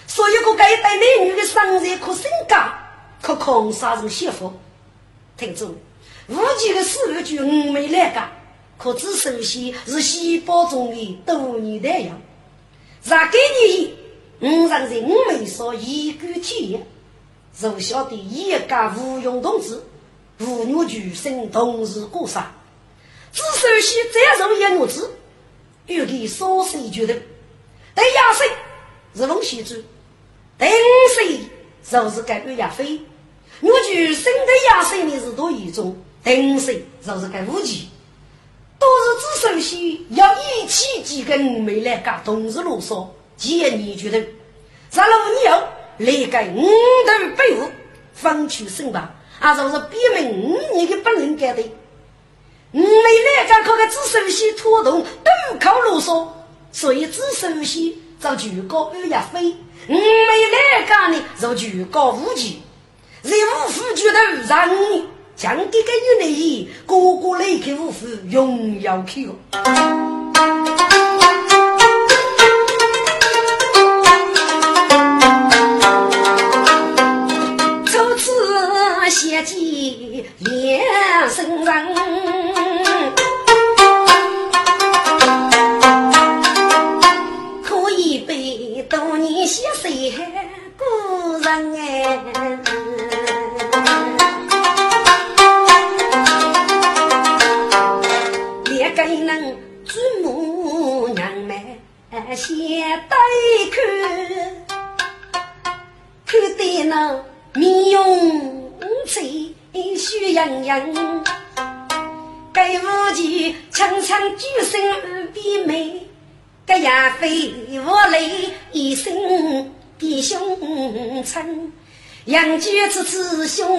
[0.07, 2.55] 所以，个该对男女的生日可性格，
[3.23, 4.53] 可抗杀人幸福。
[5.37, 5.77] 听住，
[6.29, 8.21] 无忌的死日就五枚来个，
[8.79, 12.21] 可知首先是细胞中的多年太阳。
[13.03, 13.97] 若给你
[14.41, 16.87] 五人人五枚说一举体验，
[17.59, 19.83] 就晓得一家无用同志，
[20.39, 22.53] 妇女举身同时过杀。
[23.33, 25.11] 只首先再受一女子，
[25.87, 27.15] 有给少岁觉得，
[27.95, 28.49] 对亚岁
[29.15, 29.75] 是龙喜主。
[30.57, 30.69] 等
[31.17, 31.41] 谁
[31.83, 33.01] 就是该乌鸦飞，
[33.61, 37.89] 我就生的亚生的是多一种，等谁就是该武器，
[38.79, 44.25] 都是只首先要一起几个妹来干同时啰嗦，建议觉得，
[44.91, 45.67] 咱老牛
[45.99, 47.69] 来个五头背后
[48.13, 51.63] 方取胜吧，啊，就是表明你的不能干的。
[52.77, 56.27] 我们来家可个知首席拖动，都靠啰嗦，
[56.73, 59.55] 所以知首席找举高二亚飞。
[59.87, 60.01] 你们
[60.51, 62.61] 来家呢，就举高无忌，
[63.23, 64.19] 任务副举头
[64.49, 65.05] 让你
[65.37, 69.31] 将这个女内个个来给五府荣耀去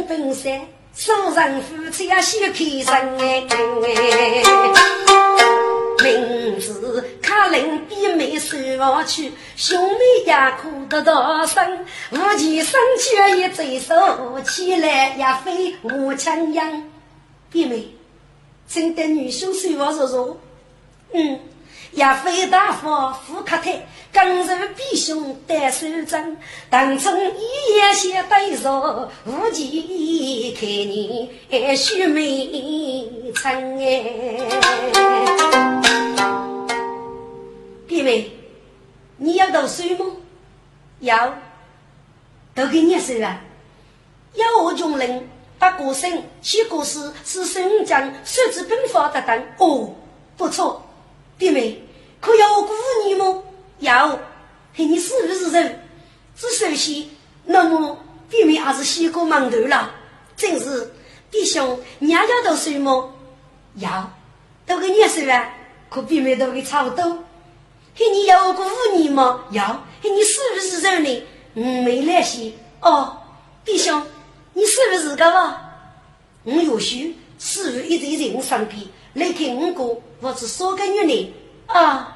[0.08, 0.62] 本山，
[0.96, 3.44] 手上夫妻呀许开生哎，
[6.04, 13.96] 名字卡林比美收我去，兄妹也哭得大声，无忌生气一追手
[14.42, 16.92] 起来亚飞我强养，
[17.52, 17.88] 比美，
[18.70, 20.38] 真的女兄收我说说，
[21.14, 21.40] 嗯。
[21.96, 26.36] 也非大佛富客台，更是比兄带手掌，
[26.70, 31.32] 当中一眼先对说，无忌看你
[31.78, 34.02] 须眉成哎。
[37.88, 38.30] 弟妹，
[39.16, 40.18] 你要读书吗？
[41.00, 41.34] 要，
[42.54, 43.40] 都给你说啊。
[44.34, 49.44] 要我穷人，把国声、写故事、是孙将、设置兵法等等。
[49.60, 49.96] 哦，
[50.36, 50.85] 不错，
[51.38, 51.82] 弟妹。
[52.20, 53.44] 可要我鼓舞你么？
[53.80, 54.20] 要，
[54.74, 55.88] 嘿你是不是人。
[56.36, 57.06] 只首先，
[57.46, 57.98] 那么
[58.30, 59.92] 弟妹还是先过馒头了。
[60.36, 60.92] 真是，
[61.30, 63.12] 弟兄，你也要读书吗？
[63.76, 64.12] 要，
[64.66, 65.54] 读个念书啊。
[65.90, 67.24] 可弟妹读个差不多。
[67.96, 69.46] 嘿你要我鼓舞你么？
[69.52, 71.24] 要，嘿你是不是人呢？
[71.54, 72.52] 嗯，没来些。
[72.82, 73.18] 哦，
[73.64, 74.02] 弟兄，
[74.54, 75.56] 你是不是个？
[76.44, 78.82] 我有许是于一对人上边
[79.16, 81.34] 来看我哥，我是说个女呢。
[81.68, 82.12] 啊。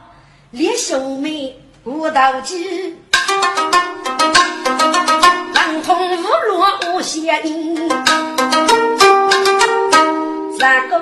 [0.51, 2.97] 列兄妹无道具，
[5.53, 6.61] 狼通无路
[6.97, 7.87] 无邪你。
[10.59, 10.99] 三个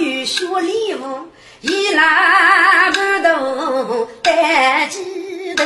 [0.00, 1.28] 玉学礼物，
[1.60, 5.64] 一拉不动单机头，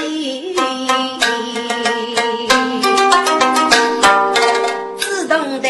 [4.98, 5.68] 自动的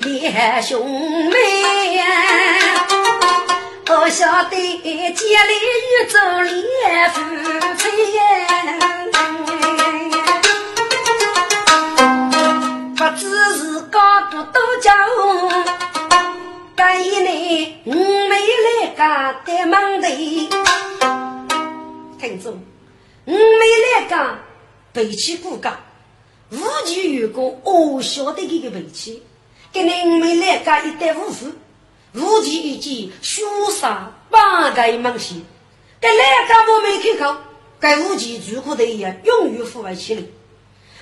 [0.00, 1.36] 列兄妹
[4.12, 6.62] 晓得家里宇宙里
[7.14, 7.16] 夫
[7.78, 7.82] 妻
[12.94, 13.22] 不知
[13.56, 13.98] 是高
[14.30, 14.94] 度多讲，
[16.76, 18.36] 这一年我没
[18.66, 20.06] 来家的忙的。
[22.20, 22.62] 听众，
[23.24, 23.38] 我没
[23.96, 24.38] 来家
[24.92, 25.80] 背起骨架，
[26.50, 29.22] 无惧有个我晓得这个背起，
[29.72, 29.88] 给你
[30.20, 31.50] 没来家一袋五福。
[32.14, 35.44] 无忌一见，凶杀八盖猛袭，
[36.00, 37.40] 该哪个我没开口？
[37.80, 40.22] 该无忌如果的也永远富为起来。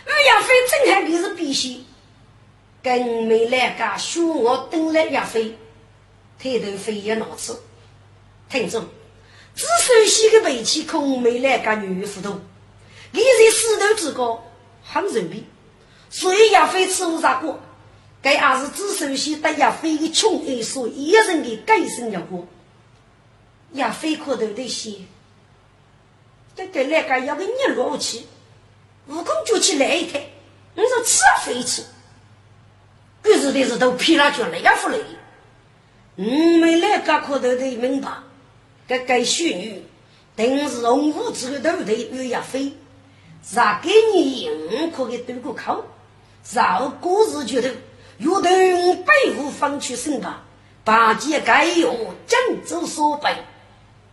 [0.07, 1.81] 二亚飞正还就是必须，
[2.83, 5.59] 跟没来个凶我等来亚飞，
[6.39, 7.59] 抬头飞也拿出。
[8.49, 8.87] 听众，
[9.55, 12.41] 只首先的背气空没来个女糊涂，
[13.13, 14.43] 立在石头之高，
[14.85, 15.45] 很容易，
[16.09, 17.61] 所以亚飞吃无啥过。
[18.23, 22.47] 该还是只首先得亚飞的穷爱所一人的改生要过，
[23.73, 24.97] 亚飞可头的些，
[26.55, 28.27] 这个那个要给你落去，
[29.09, 30.27] 悟空就去来一台，
[30.75, 31.83] 你说吃啊飞去，
[33.23, 34.99] 可是的是都皮了就来呀不来，
[36.17, 38.11] 我们那个可头的明白，
[38.87, 39.83] 这该虚女，
[40.37, 42.75] 定是红武之的头对与亚飞，
[43.43, 45.87] 啥给你硬可给对过口，
[46.53, 47.63] 绕过日觉
[48.21, 48.27] 得。
[48.27, 50.41] 约等背后方去审判，
[50.85, 53.35] 八戒该用江州所背，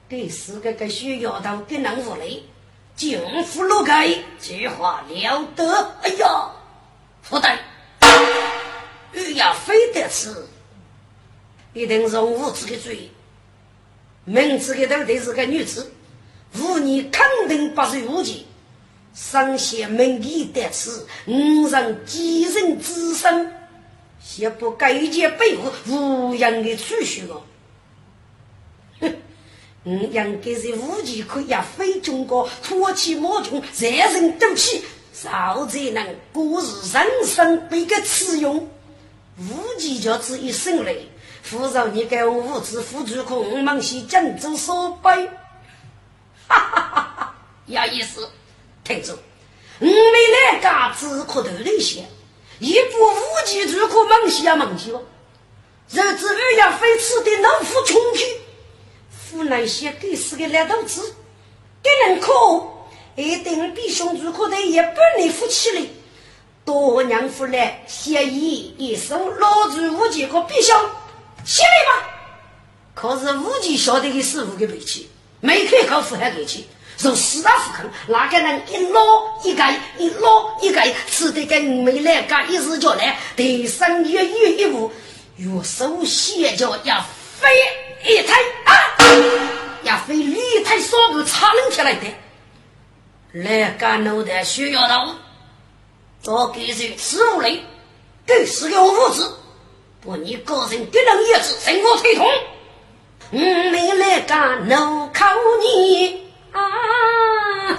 [0.08, 2.42] 给四个个需要到给能无累，
[2.96, 4.08] 尽福禄开，
[4.40, 5.98] 计划了得。
[6.02, 6.52] 哎呀，
[7.30, 7.52] 不对，
[9.12, 10.48] 玉要非得此，
[11.74, 13.12] 一定是无知的罪。
[14.24, 15.92] 明知个到底是个女子，
[16.58, 18.48] 无疑肯定不是无忌。
[19.14, 23.54] 上写门第得此，五人几人之身，
[24.36, 27.42] 也不该见背后无人的储蓄了。
[29.00, 29.16] 哼，
[29.86, 38.70] 应该是武器可以非中国脱起魔中，人人都起，少才能过日人生被个此用。
[39.38, 41.08] 武器就只一生累，
[41.42, 45.28] 扶着你给我物质付出空，忙些荆州所背，
[46.48, 47.36] 哈哈哈哈，
[47.68, 48.30] 有意思。
[48.84, 49.14] 听住，
[49.80, 52.06] 我们来家只可头那些，
[52.60, 55.04] 一部武器如可猛些啊猛些哦。
[55.90, 58.26] 若知二要非吃的老虎冲去，
[59.32, 61.14] 湖南些给死个烂豆子，
[61.82, 62.34] 给人可
[63.16, 65.82] 一定比兄如可的也不能夫起来。
[66.66, 70.78] 多娘夫来协议一手老子武器可必晓
[71.46, 72.10] 起来吧。
[72.94, 76.68] 可是武器晓得的师傅给背起，没开口付还给起。
[76.98, 79.00] 从四大富坑，那个人一捞
[79.44, 84.92] 一盖，一捞一盖，吃得跟没来干一时叫来，得上月月一步，
[85.38, 87.06] 右手斜脚要
[87.40, 87.48] 飞
[88.04, 88.34] 一抬
[88.66, 88.74] 啊，
[89.84, 91.94] 要飞一台双步插抡起来。
[91.94, 92.08] 的，
[93.32, 95.16] 来干脑袋需要到，
[96.24, 97.64] 做给谁吃无累，
[98.26, 99.22] 给是个物质，
[100.02, 102.26] 不你个人给人也是生活推痛，
[103.30, 105.28] 嗯，没来干脑靠
[105.62, 106.27] 你。
[106.58, 107.78] 啊，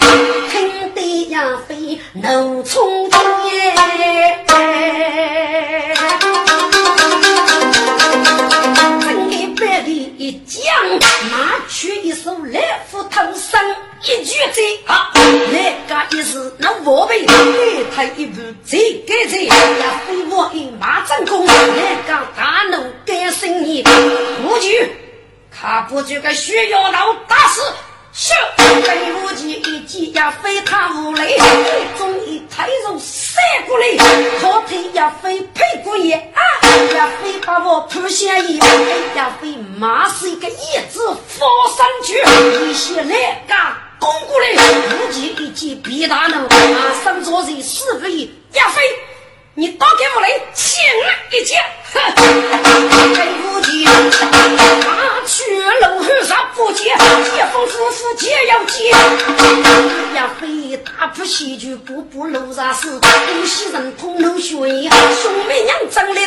[0.52, 3.74] 听得呀飞怒冲天，
[9.00, 10.62] 正一百里一将，
[11.28, 13.60] 拿出一手来斧头上
[14.04, 15.10] 一举子，啊，
[15.50, 17.26] 那个一是那我辈，
[17.96, 23.82] 他一步再改再，呀飞我一马正功，那个大怒改生意，
[24.44, 24.68] 我就
[25.50, 27.60] 他不就个需要老大事。
[28.18, 28.34] 咻！
[28.82, 31.38] 飞武器一击呀，飞他无雷，
[31.96, 33.38] 中一太肉射
[33.68, 33.86] 过来，
[34.42, 36.42] 后腿呀飞配过叶啊，
[36.96, 38.66] 呀飞把我扑下一飞
[39.14, 42.20] 呀飞马是一个叶子放上去，
[42.66, 48.82] 一些来干攻过来，武器一击比大能，马上做人四不一呀飞。
[49.58, 51.60] 你打给我来，轻了一剑，
[53.12, 53.90] 飞武器，拿
[55.26, 58.90] 去龙虎上不接，接风夫妇接要接，
[60.14, 66.22] 呀飞大步西去，步步路上是东西人通流血，兄妹娘长来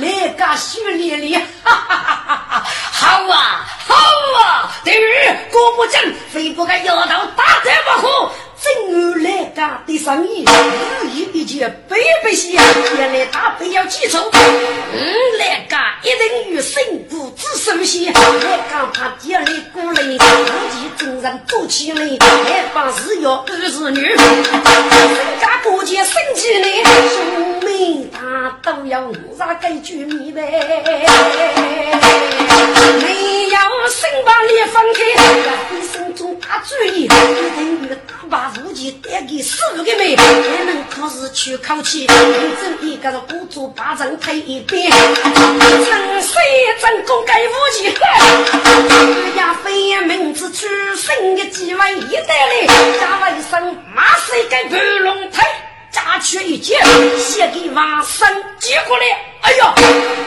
[0.00, 2.64] 来个血淋淋，哈哈哈哈哈！
[2.92, 3.94] 好啊，好
[4.42, 5.04] 啊，对于
[5.52, 8.32] 过不正，非不该摇头打得不可。
[8.62, 12.58] 正儿来干的生意，如意一件白白些，
[12.98, 14.18] 原来他非要记仇。
[14.32, 24.18] 嗯，来干一定与生谷子首先，来干他爹来过来，自己真人做起来，来帮是要儿子女，人
[25.40, 30.42] 家过节生气呢，兄妹他都要我啥个居民呗？
[33.00, 33.58] 没有
[33.88, 35.00] 生把脸分开，
[35.76, 38.52] 一生中大主意，一定与大把。
[38.64, 42.06] 武器带给师傅的妹，还能考试去考起。
[42.06, 46.34] 整一个鼓足巴掌推一边，成谁
[46.80, 47.84] 真功盖武器？
[47.84, 50.66] 人家飞檐名字出
[50.96, 52.66] 生的几万一代嘞，
[53.00, 55.44] 加了一声马谁盖盘龙腿？
[56.04, 56.78] 加去一剑，
[57.18, 58.28] 写给王生
[58.58, 59.04] 接过来。
[59.42, 59.74] 哎呀，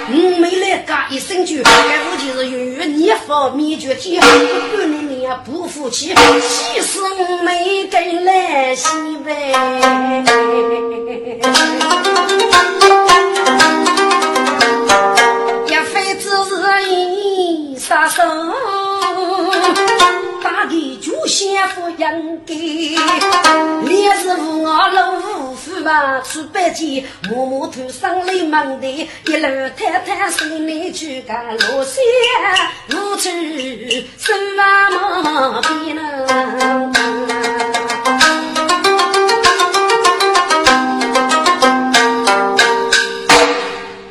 [0.09, 8.87] 我没来干一声句，该武器是用你方灭绝体，不管你不服气，气死我没跟来西
[9.25, 9.53] 北。
[15.67, 18.21] 一非只是一杀手。
[20.43, 21.97] 大地就先不应
[22.45, 22.53] 该，
[23.87, 32.03] 烈士无我老五夫吧，出北京，默默头上泪满地，一路太太心里去干路线，
[32.89, 33.29] 无处
[34.17, 36.01] 手啊毛边呢。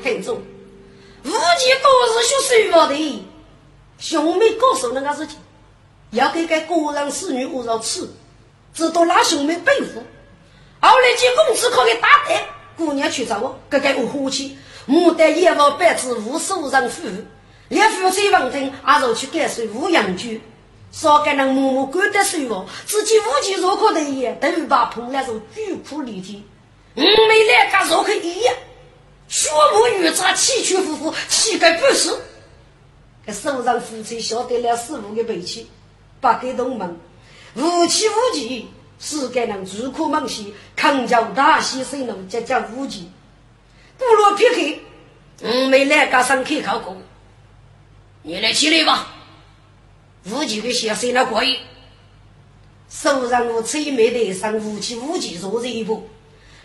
[0.02, 0.36] 听众，
[1.24, 3.28] 无忌都是学书法的，
[3.98, 5.36] 兄妹告诉那个事情。
[6.12, 8.06] 要给个个人子女屋上吃，
[8.74, 10.02] 知道拉兄妹背负。
[10.80, 12.34] 后来见公子可给打的，
[12.76, 17.08] 姑娘去找，我，给个我火气，牡丹也望白子无手人夫，
[17.68, 20.42] 连夫妻问听，阿若去改水无养居，
[20.90, 26.44] 少个人默默管得水哦，自己无计若可的也，都把碰来说巨苦离体。
[26.94, 28.54] 我们两个若可一样，
[29.28, 32.14] 学无语杂起屈服服，气概不是。
[33.26, 35.70] 这手上夫妻晓得了师傅的背气。
[36.22, 36.96] 八个东门，
[37.56, 38.68] 无气无气，
[39.00, 43.10] 世界人如可梦西，康桥大西水路，这叫无极。
[43.98, 44.78] 不罗撇开，
[45.48, 46.96] 我没来家上去考过，
[48.22, 49.08] 你来起来吧。
[50.30, 51.58] 无极的先生那可以，
[52.88, 56.08] 手上我催眉的上武器，无极坐这一步，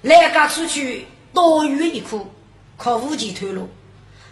[0.04, 2.28] 来家出去多余一哭，
[2.78, 3.68] 靠无极退路。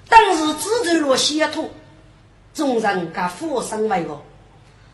[0.07, 1.71] 当时自走落血痛，
[2.53, 4.23] 众人家佛生为我。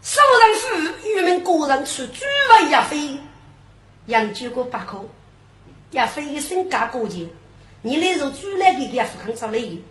[0.02, 3.20] 手上父与民个人出诸位亚飞，
[4.08, 5.00] 杨举过八颗，
[5.92, 7.28] 亚飞身家过节，
[7.84, 9.82] 你来如主来给亚父很少来，一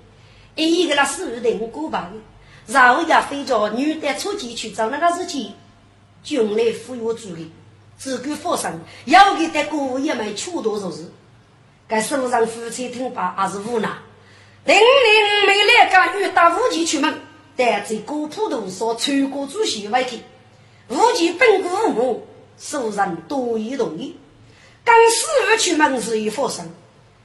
[0.57, 2.13] 一个那四五过半，
[2.67, 5.55] 然后亚飞叫女的出去去找那个事情，
[6.25, 7.53] 军来服药助力，
[7.97, 11.05] 只管发生，要给的过也没出多少事，
[11.87, 13.89] 该手上夫妻听罢还是无奈，
[14.65, 17.30] 零零没来个女打武器出门。
[17.63, 20.23] 但在古普通说全国主席外体，
[20.89, 22.27] 无极本国父母，
[22.59, 24.17] 受人多于同意。
[24.83, 26.65] 刚四月出门是一发生，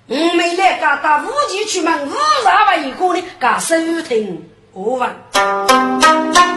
[0.07, 6.54] 我没来家打无极出门，五十万一个呢，家收听我问。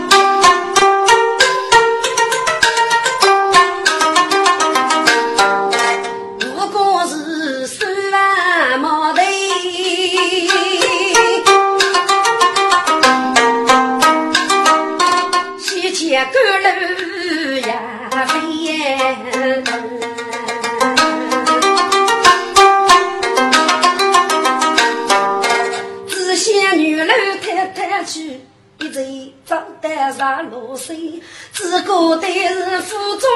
[30.18, 33.30] 上路水，只顾得是府中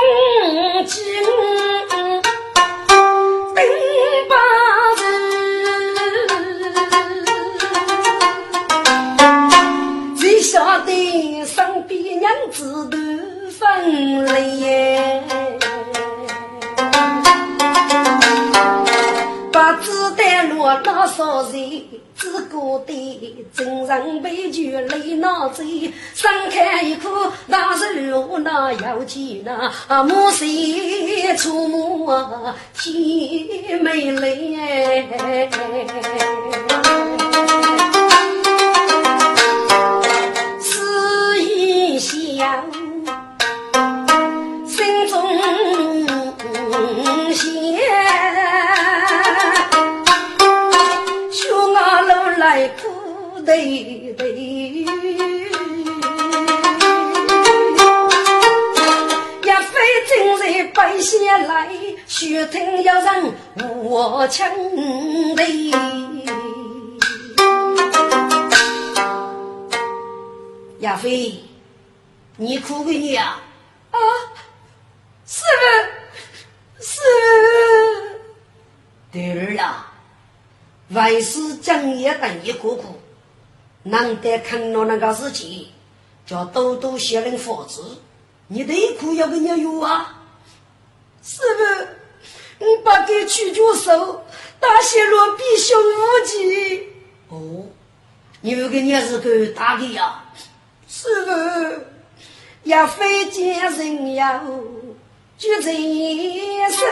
[0.84, 1.00] 金
[3.54, 3.62] 顶
[4.28, 4.34] 把
[4.98, 5.06] 人，
[10.16, 12.96] 只晓得身边娘子都
[13.48, 14.66] 分离，
[19.52, 22.01] 不知带路多少人。
[22.52, 27.86] 自古的真人悲剧泪难醉，伤开一颗大手
[28.40, 32.06] 那要紧那母谁出母
[32.74, 35.08] 姐妹泪，
[40.60, 42.66] 思一想，
[53.44, 54.32] 对对，
[59.42, 59.74] 也非
[60.06, 61.68] 今日白下来，
[62.06, 63.34] 须听要人
[63.82, 64.48] 我枪
[65.34, 65.42] 的。
[70.80, 71.34] 亚飞，
[72.36, 73.40] 你哭个你啊？
[73.90, 73.98] 啊，
[75.26, 75.42] 是
[76.80, 77.00] 是，
[79.10, 79.88] 对儿啦。
[80.88, 82.82] 为师将也等一个个，
[83.84, 85.66] 难得看到那个事情，
[86.26, 87.98] 叫多多写人法子。
[88.48, 90.22] 你内裤要不要有啊？
[91.22, 91.86] 师傅，
[92.64, 94.24] 你把给取住手，
[94.60, 96.88] 大些落必修无忌。
[97.28, 97.66] 哦，
[98.40, 100.24] 你那个也是个大的呀？
[100.88, 101.84] 师傅，
[102.64, 104.44] 要非见人要
[105.38, 106.84] 举人手。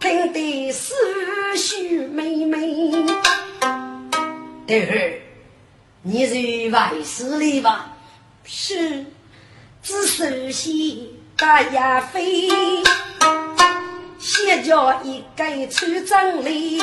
[0.00, 0.94] 听得思
[1.56, 2.92] 绪妹妹，
[4.66, 5.20] 待会儿，
[6.02, 7.94] 你是外事里吧？
[8.44, 9.04] 是，
[9.82, 12.48] 只熟悉大亚飞，
[14.18, 16.78] 先叫一个村长里，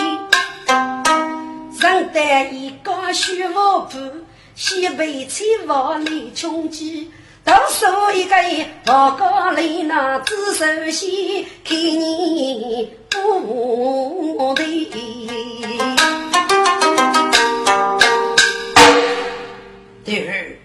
[1.79, 3.99] 认得一个徐老婆，
[4.55, 7.09] 先被妻房里穷饥。
[7.43, 8.35] 都说一个
[8.85, 14.87] 报告里那只首先看你不对。
[20.03, 20.57] 第二，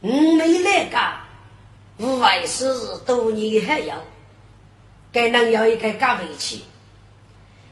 [0.00, 1.20] 我没来干，
[1.98, 2.64] 无外事
[3.06, 3.96] 多年还要，
[5.12, 6.60] 该能要一个干回去。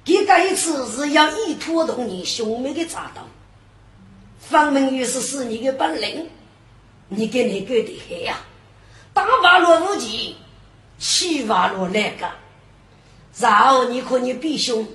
[0.05, 3.23] 这一次是要依托动你兄妹的扎刀，
[4.39, 6.29] 方明玉是是你的本领。
[7.13, 8.37] 你给你给的黑呀，
[9.13, 10.37] 大瓦罗无极，
[10.97, 12.31] 七瓦罗来个，
[13.37, 14.87] 然后你和你弟兄，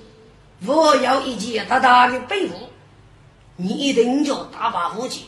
[0.65, 2.53] 我要一件大大的被褥，
[3.57, 5.25] 你一定叫大把无极，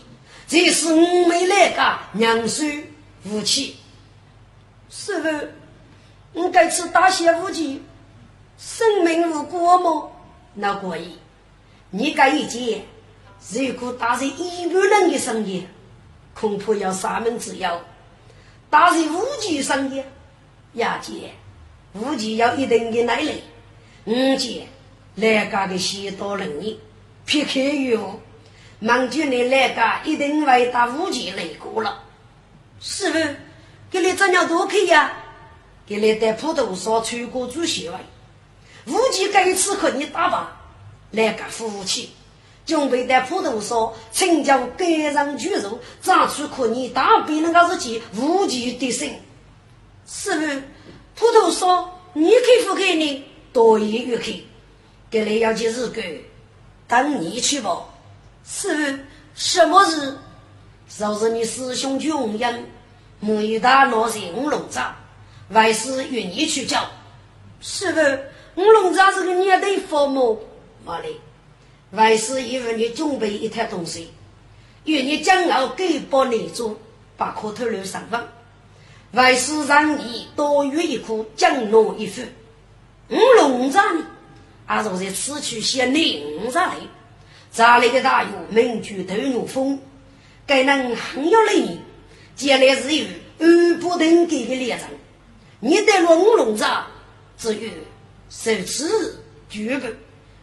[0.48, 2.84] 这是我们来个娘孙
[3.26, 3.76] 武器。
[4.90, 5.48] 师傅，
[6.34, 7.84] 我该吃大些无极，
[8.58, 10.10] 生命无辜吗？
[10.54, 11.18] 那可以，
[11.90, 12.84] 你该一件，
[13.52, 15.68] 如果打在一个人的身上。
[16.34, 17.82] 恐怕要三门之遥，
[18.70, 20.04] 打是无忌生的，
[20.74, 21.32] 亚姐，
[21.94, 23.42] 无忌要一定的耐力。
[24.06, 24.68] 五姐，
[25.16, 26.80] 来家的许多人呢，
[27.26, 28.20] 撇开哟，
[28.80, 32.04] 忙就你来家一定会打无忌来过了。
[32.80, 33.18] 是不，
[33.90, 35.12] 给你怎样多可以呀？
[35.88, 37.96] 给你在普陀山穿过主席位，
[38.86, 40.62] 无忌这一次和你打吧，
[41.12, 42.12] 来个服务器。
[42.66, 43.78] 准备在普陀山
[44.12, 49.10] 请教盖上巨肉，长出可你大比那个日记无极的生。
[50.06, 50.62] 师傅，
[51.16, 53.24] 普陀山你可不可以
[53.54, 54.44] 多一月去？
[55.10, 56.04] 给你要去日干，
[56.88, 57.87] 等你去吧。
[58.50, 59.00] 师傅，
[59.36, 60.18] 什么事？
[60.88, 62.66] 就是你师兄穷人，
[63.20, 64.96] 没大拿些五龙扎，
[65.50, 66.90] 为师愿意去教。
[67.60, 70.42] 师傅，五龙扎是个年代佛母，
[70.86, 71.10] 妈的。
[71.92, 74.12] 为师以为你准备一套东西，
[74.86, 76.78] 愿你将要给包内做，
[77.18, 78.20] 把课头留上分。
[79.12, 82.22] 为师让你多约一颗，奖诺一副。
[83.10, 84.06] 五龙扎呢，
[84.66, 86.76] 还是在此处先领扎来。
[87.58, 89.80] 扎来的大药，名具头牛风，
[90.46, 91.80] 该能很有利。
[92.36, 93.08] 将来是有
[93.40, 94.82] 二不等给的猎人，
[95.60, 96.86] 你得龙龙扎，
[97.36, 97.72] 至于
[98.30, 99.88] 受此绝不。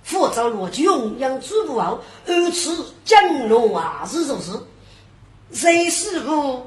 [0.02, 0.86] 佛造罗军
[1.20, 4.50] 养诸不好，二次降龙啊是就是，
[5.52, 6.66] 谁师傅？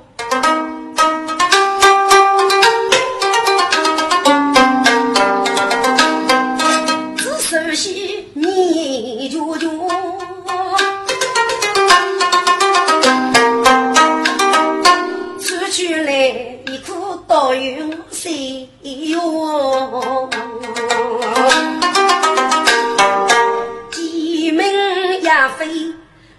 [17.48, 20.30] 颗倒运谁哟？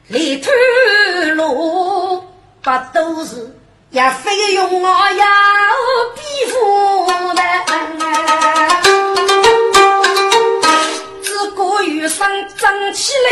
[0.09, 0.51] 里头
[1.35, 2.23] 路
[2.63, 3.55] 不都是
[3.91, 5.27] 也非用我呀
[6.15, 6.57] 比夫
[7.35, 7.43] 的，
[11.23, 13.29] 只顾余生争起来，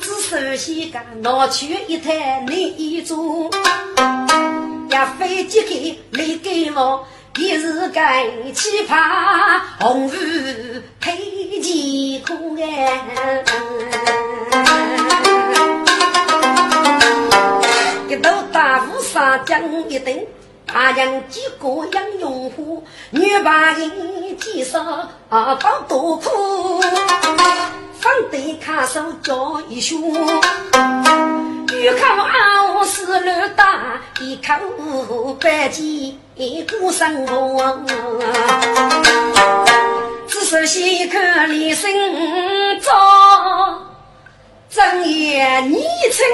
[0.00, 3.50] 只首先个拿去一台泥做，
[4.90, 7.06] 也非几个来给我。
[7.36, 11.16] 一日干奇葩，红日配
[11.60, 13.44] 几苦哎！
[18.08, 20.26] 一头大雾上将一等，
[20.66, 24.82] 大娘几个养用户，女把人介绍
[25.28, 26.80] 啊，当多苦。
[28.00, 30.12] 方得看守叫一宿，
[31.80, 34.52] 一口傲是乱打，一口
[35.34, 36.18] 白鸡
[36.80, 37.80] 过生活。
[40.26, 41.88] 只是先看李生
[42.80, 42.90] 照，
[44.68, 46.26] 正夜你称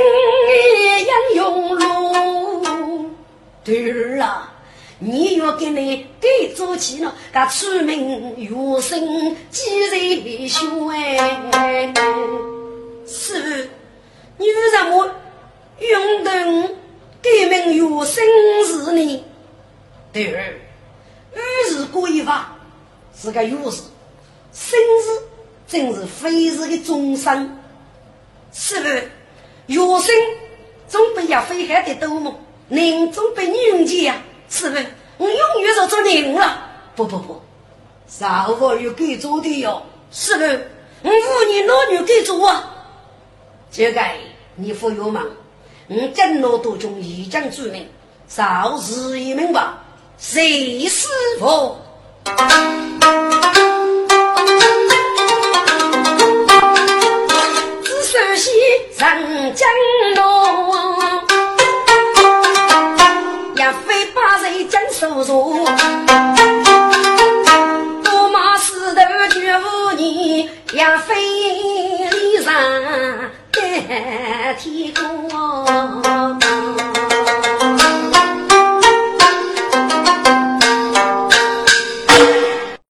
[1.07, 3.11] 杨永路，
[3.63, 4.51] 对儿啊。
[4.99, 11.93] 你要给你给做起了，噶出名有声几人凶哎？
[13.07, 13.69] 是，
[14.39, 15.07] 你为什么
[15.79, 16.75] 用得
[17.21, 18.25] 给名有声
[18.67, 19.25] 是呢？
[20.13, 20.55] 对儿，
[21.35, 22.57] 二是规法
[23.17, 23.83] 是个有事，
[24.53, 25.23] 生字
[25.67, 27.59] 正是非是的终生，
[28.53, 28.89] 是不？
[29.67, 30.15] 有声
[30.87, 32.39] 总比要飞海的多么？
[32.69, 34.15] 人总比女人家。
[34.49, 34.77] 是不？
[35.17, 36.71] 我永远是做人了。
[36.95, 37.41] 不不不，
[38.07, 39.83] 少妇有给做的哟。
[40.13, 40.45] 是不？
[41.03, 42.71] 我妇女老女给做啊。
[43.73, 44.01] 这个
[44.55, 45.27] 你不要忙。
[45.87, 47.87] 我真老多中一将主名，
[48.27, 49.85] 少是一名吧？
[50.17, 51.09] 谁师
[51.39, 51.77] 傅？
[57.83, 58.51] 只熟悉
[58.97, 59.69] 长江
[60.17, 60.25] 路。
[64.71, 65.67] 将手术，
[68.03, 72.55] 多马石头绝无你，杨飞脸上
[74.53, 76.24] 天空。